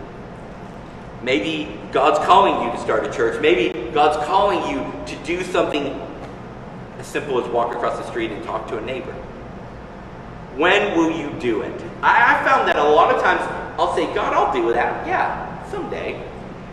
Maybe 1.21 1.77
God's 1.91 2.25
calling 2.25 2.65
you 2.65 2.71
to 2.71 2.79
start 2.79 3.05
a 3.05 3.11
church. 3.11 3.41
Maybe 3.41 3.91
God's 3.91 4.25
calling 4.25 4.69
you 4.69 4.89
to 5.07 5.23
do 5.25 5.43
something 5.43 5.99
as 6.97 7.07
simple 7.07 7.43
as 7.43 7.49
walk 7.51 7.75
across 7.75 7.97
the 7.97 8.09
street 8.09 8.31
and 8.31 8.41
talk 8.45 8.69
to 8.69 8.77
a 8.77 8.81
neighbor. 8.81 9.11
When 10.55 10.97
will 10.97 11.11
you 11.11 11.37
do 11.41 11.61
it? 11.61 11.81
I, 12.01 12.39
I 12.39 12.43
found 12.45 12.69
that 12.69 12.77
a 12.77 12.83
lot 12.83 13.13
of 13.13 13.21
times 13.21 13.41
I'll 13.77 13.93
say, 13.93 14.05
God, 14.13 14.33
I'll 14.33 14.53
do 14.53 14.71
that. 14.71 15.05
Yeah, 15.05 15.44
someday. 15.69 16.21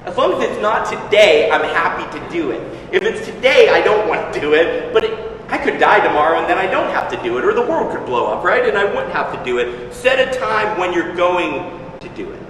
As 0.04 0.16
long 0.16 0.32
as 0.34 0.50
it's 0.50 0.60
not 0.60 0.90
today, 0.90 1.50
I'm 1.50 1.62
happy 1.62 2.18
to 2.18 2.30
do 2.30 2.50
it. 2.50 2.60
If 2.92 3.02
it's 3.02 3.24
today, 3.24 3.68
I 3.68 3.80
don't 3.80 4.08
want 4.08 4.34
to 4.34 4.40
do 4.40 4.54
it, 4.54 4.92
but 4.92 5.04
it, 5.04 5.18
I 5.48 5.58
could 5.58 5.78
die 5.78 6.00
tomorrow 6.04 6.38
and 6.38 6.48
then 6.48 6.58
I 6.58 6.66
don't 6.66 6.90
have 6.90 7.10
to 7.10 7.22
do 7.22 7.38
it, 7.38 7.44
or 7.44 7.54
the 7.54 7.62
world 7.62 7.94
could 7.94 8.04
blow 8.06 8.26
up, 8.26 8.42
right? 8.42 8.66
And 8.66 8.76
I 8.76 8.84
wouldn't 8.84 9.12
have 9.12 9.32
to 9.36 9.44
do 9.44 9.58
it. 9.58 9.92
Set 9.92 10.18
a 10.18 10.38
time 10.38 10.78
when 10.78 10.92
you're 10.92 11.14
going 11.14 11.78
to 12.00 12.08
do 12.10 12.30
it. 12.32 12.42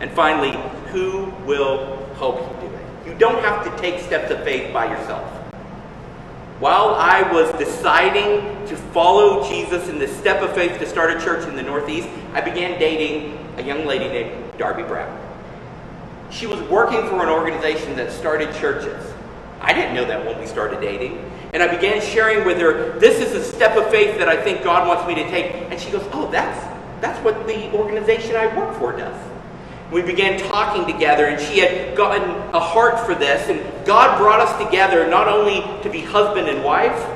And 0.00 0.10
finally, 0.12 0.52
who 0.92 1.32
will 1.44 2.06
help 2.16 2.40
you 2.40 2.68
do 2.68 2.74
it? 2.74 3.06
You 3.06 3.14
don't 3.18 3.42
have 3.42 3.64
to 3.64 3.82
take 3.82 4.00
steps 4.00 4.30
of 4.30 4.44
faith 4.44 4.72
by 4.72 4.86
yourself. 4.86 5.24
While 6.60 6.94
I 6.94 7.22
was 7.32 7.50
deciding 7.58 8.66
to 8.66 8.76
follow 8.76 9.48
Jesus 9.48 9.88
in 9.88 9.98
the 9.98 10.06
step 10.06 10.40
of 10.40 10.54
faith 10.54 10.78
to 10.78 10.86
start 10.86 11.10
a 11.10 11.20
church 11.20 11.48
in 11.48 11.56
the 11.56 11.62
Northeast, 11.62 12.08
I 12.32 12.40
began 12.40 12.78
dating 12.78 13.38
a 13.56 13.62
young 13.62 13.86
lady 13.86 14.08
named 14.08 14.56
Darby 14.56 14.84
Brown. 14.84 15.23
She 16.34 16.48
was 16.48 16.60
working 16.62 17.06
for 17.08 17.22
an 17.22 17.28
organization 17.28 17.94
that 17.94 18.10
started 18.10 18.52
churches. 18.56 19.00
I 19.60 19.72
didn't 19.72 19.94
know 19.94 20.04
that 20.04 20.26
when 20.26 20.36
we 20.40 20.46
started 20.46 20.80
dating. 20.80 21.30
And 21.52 21.62
I 21.62 21.72
began 21.72 22.02
sharing 22.02 22.44
with 22.44 22.58
her, 22.58 22.98
this 22.98 23.20
is 23.20 23.34
a 23.34 23.44
step 23.44 23.76
of 23.76 23.88
faith 23.88 24.18
that 24.18 24.28
I 24.28 24.42
think 24.42 24.64
God 24.64 24.88
wants 24.88 25.06
me 25.06 25.14
to 25.14 25.30
take. 25.30 25.52
And 25.70 25.80
she 25.80 25.92
goes, 25.92 26.04
oh, 26.12 26.28
that's, 26.32 26.60
that's 27.00 27.24
what 27.24 27.46
the 27.46 27.72
organization 27.72 28.34
I 28.34 28.48
work 28.58 28.76
for 28.80 28.90
does. 28.90 29.16
We 29.92 30.02
began 30.02 30.40
talking 30.50 30.92
together, 30.92 31.26
and 31.26 31.40
she 31.40 31.60
had 31.60 31.96
gotten 31.96 32.28
a 32.52 32.58
heart 32.58 33.06
for 33.06 33.14
this. 33.14 33.48
And 33.48 33.86
God 33.86 34.18
brought 34.18 34.40
us 34.40 34.64
together 34.64 35.06
not 35.06 35.28
only 35.28 35.60
to 35.84 35.88
be 35.88 36.00
husband 36.00 36.48
and 36.48 36.64
wife, 36.64 37.06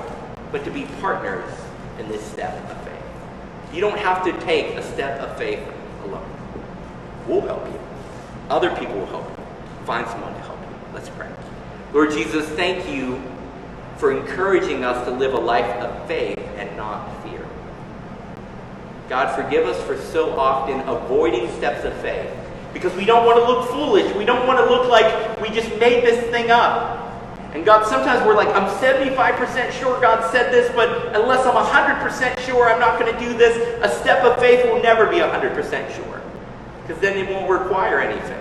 but 0.52 0.64
to 0.64 0.70
be 0.70 0.84
partners 1.00 1.52
in 1.98 2.08
this 2.08 2.22
step 2.22 2.54
of 2.70 2.84
faith. 2.84 3.74
You 3.74 3.80
don't 3.80 3.98
have 3.98 4.22
to 4.26 4.32
take 4.46 4.76
a 4.76 4.82
step 4.92 5.20
of 5.20 5.36
faith 5.36 5.66
alone. 6.04 6.30
We'll 7.26 7.40
help 7.40 7.66
you. 7.66 7.87
Other 8.50 8.74
people 8.76 8.94
will 8.94 9.06
help 9.06 9.28
you. 9.28 9.44
Find 9.84 10.06
someone 10.08 10.32
to 10.32 10.40
help 10.40 10.60
you. 10.60 10.94
Let's 10.94 11.08
pray. 11.10 11.28
Lord 11.92 12.10
Jesus, 12.10 12.48
thank 12.50 12.88
you 12.88 13.22
for 13.98 14.12
encouraging 14.12 14.84
us 14.84 15.04
to 15.06 15.10
live 15.10 15.34
a 15.34 15.38
life 15.38 15.66
of 15.82 16.06
faith 16.06 16.38
and 16.56 16.76
not 16.76 17.22
fear. 17.22 17.46
God, 19.08 19.34
forgive 19.34 19.66
us 19.66 19.82
for 19.84 19.96
so 19.96 20.38
often 20.38 20.80
avoiding 20.88 21.50
steps 21.56 21.84
of 21.84 21.94
faith 22.02 22.30
because 22.72 22.94
we 22.94 23.04
don't 23.04 23.24
want 23.24 23.38
to 23.38 23.44
look 23.44 23.70
foolish. 23.70 24.14
We 24.14 24.24
don't 24.24 24.46
want 24.46 24.58
to 24.58 24.70
look 24.70 24.88
like 24.88 25.40
we 25.40 25.48
just 25.48 25.70
made 25.78 26.04
this 26.04 26.22
thing 26.30 26.50
up. 26.50 26.96
And 27.54 27.64
God, 27.64 27.86
sometimes 27.86 28.24
we're 28.26 28.34
like, 28.36 28.48
I'm 28.48 28.68
75% 28.78 29.72
sure 29.72 29.98
God 30.00 30.30
said 30.30 30.52
this, 30.52 30.70
but 30.74 31.16
unless 31.16 31.46
I'm 31.46 31.54
100% 31.54 32.38
sure 32.40 32.70
I'm 32.70 32.78
not 32.78 33.00
going 33.00 33.12
to 33.12 33.18
do 33.18 33.36
this, 33.36 33.56
a 33.82 33.88
step 34.00 34.22
of 34.22 34.38
faith 34.38 34.64
will 34.66 34.82
never 34.82 35.06
be 35.06 35.16
100% 35.16 35.94
sure. 35.96 36.20
Because 36.82 37.00
then 37.00 37.16
it 37.16 37.30
won't 37.30 37.50
require 37.50 38.00
any 38.00 38.20
faith. 38.28 38.37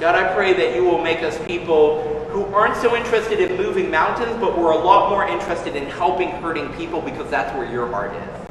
God, 0.00 0.14
I 0.14 0.34
pray 0.34 0.54
that 0.54 0.74
you 0.74 0.82
will 0.82 1.02
make 1.02 1.22
us 1.22 1.38
people 1.46 2.02
who 2.30 2.46
aren't 2.54 2.74
so 2.76 2.96
interested 2.96 3.38
in 3.38 3.58
moving 3.58 3.90
mountains, 3.90 4.34
but 4.40 4.56
we're 4.56 4.70
a 4.70 4.78
lot 4.78 5.10
more 5.10 5.28
interested 5.28 5.76
in 5.76 5.84
helping 5.88 6.30
hurting 6.30 6.72
people 6.72 7.02
because 7.02 7.30
that's 7.30 7.54
where 7.54 7.70
your 7.70 7.86
heart 7.86 8.14
is. 8.14 8.48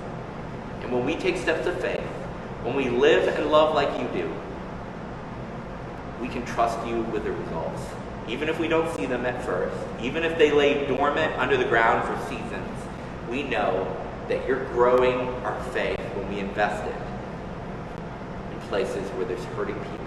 And 0.83 0.91
when 0.91 1.05
we 1.05 1.15
take 1.15 1.37
steps 1.37 1.65
of 1.65 1.81
faith, 1.81 2.05
when 2.61 2.75
we 2.75 2.89
live 2.89 3.35
and 3.35 3.49
love 3.49 3.73
like 3.73 3.99
you 3.99 4.07
do, 4.21 4.31
we 6.21 6.27
can 6.27 6.45
trust 6.45 6.85
you 6.85 7.01
with 7.01 7.23
the 7.23 7.31
results. 7.31 7.81
Even 8.27 8.47
if 8.47 8.59
we 8.59 8.67
don't 8.67 8.95
see 8.95 9.07
them 9.07 9.25
at 9.25 9.43
first, 9.43 9.75
even 10.03 10.23
if 10.23 10.37
they 10.37 10.51
lay 10.51 10.85
dormant 10.85 11.35
under 11.39 11.57
the 11.57 11.65
ground 11.65 12.07
for 12.07 12.29
seasons, 12.29 12.79
we 13.27 13.41
know 13.41 13.97
that 14.27 14.47
you're 14.47 14.65
growing 14.65 15.29
our 15.43 15.59
faith 15.71 15.99
when 16.13 16.29
we 16.29 16.39
invest 16.39 16.85
it 16.85 16.95
in 18.53 18.59
places 18.67 19.09
where 19.11 19.25
there's 19.25 19.43
hurting 19.45 19.73
people, 19.75 19.98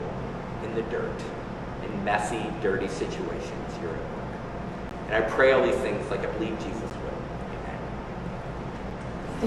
in 0.73 0.85
the 0.85 0.91
dirt, 0.91 1.23
in 1.85 2.05
messy, 2.05 2.45
dirty 2.63 2.89
situations. 2.89 3.75
You're 3.81 3.91
at 3.91 3.97
work. 3.97 4.25
And 5.09 5.25
I 5.25 5.29
pray 5.29 5.53
all 5.53 5.63
these 5.65 5.77
things 5.77 6.11
like 6.11 6.21
I 6.21 6.33
believe 6.33 6.59
Jesus 6.59 6.81
would. 6.81 7.13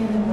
Amen. 0.04 0.26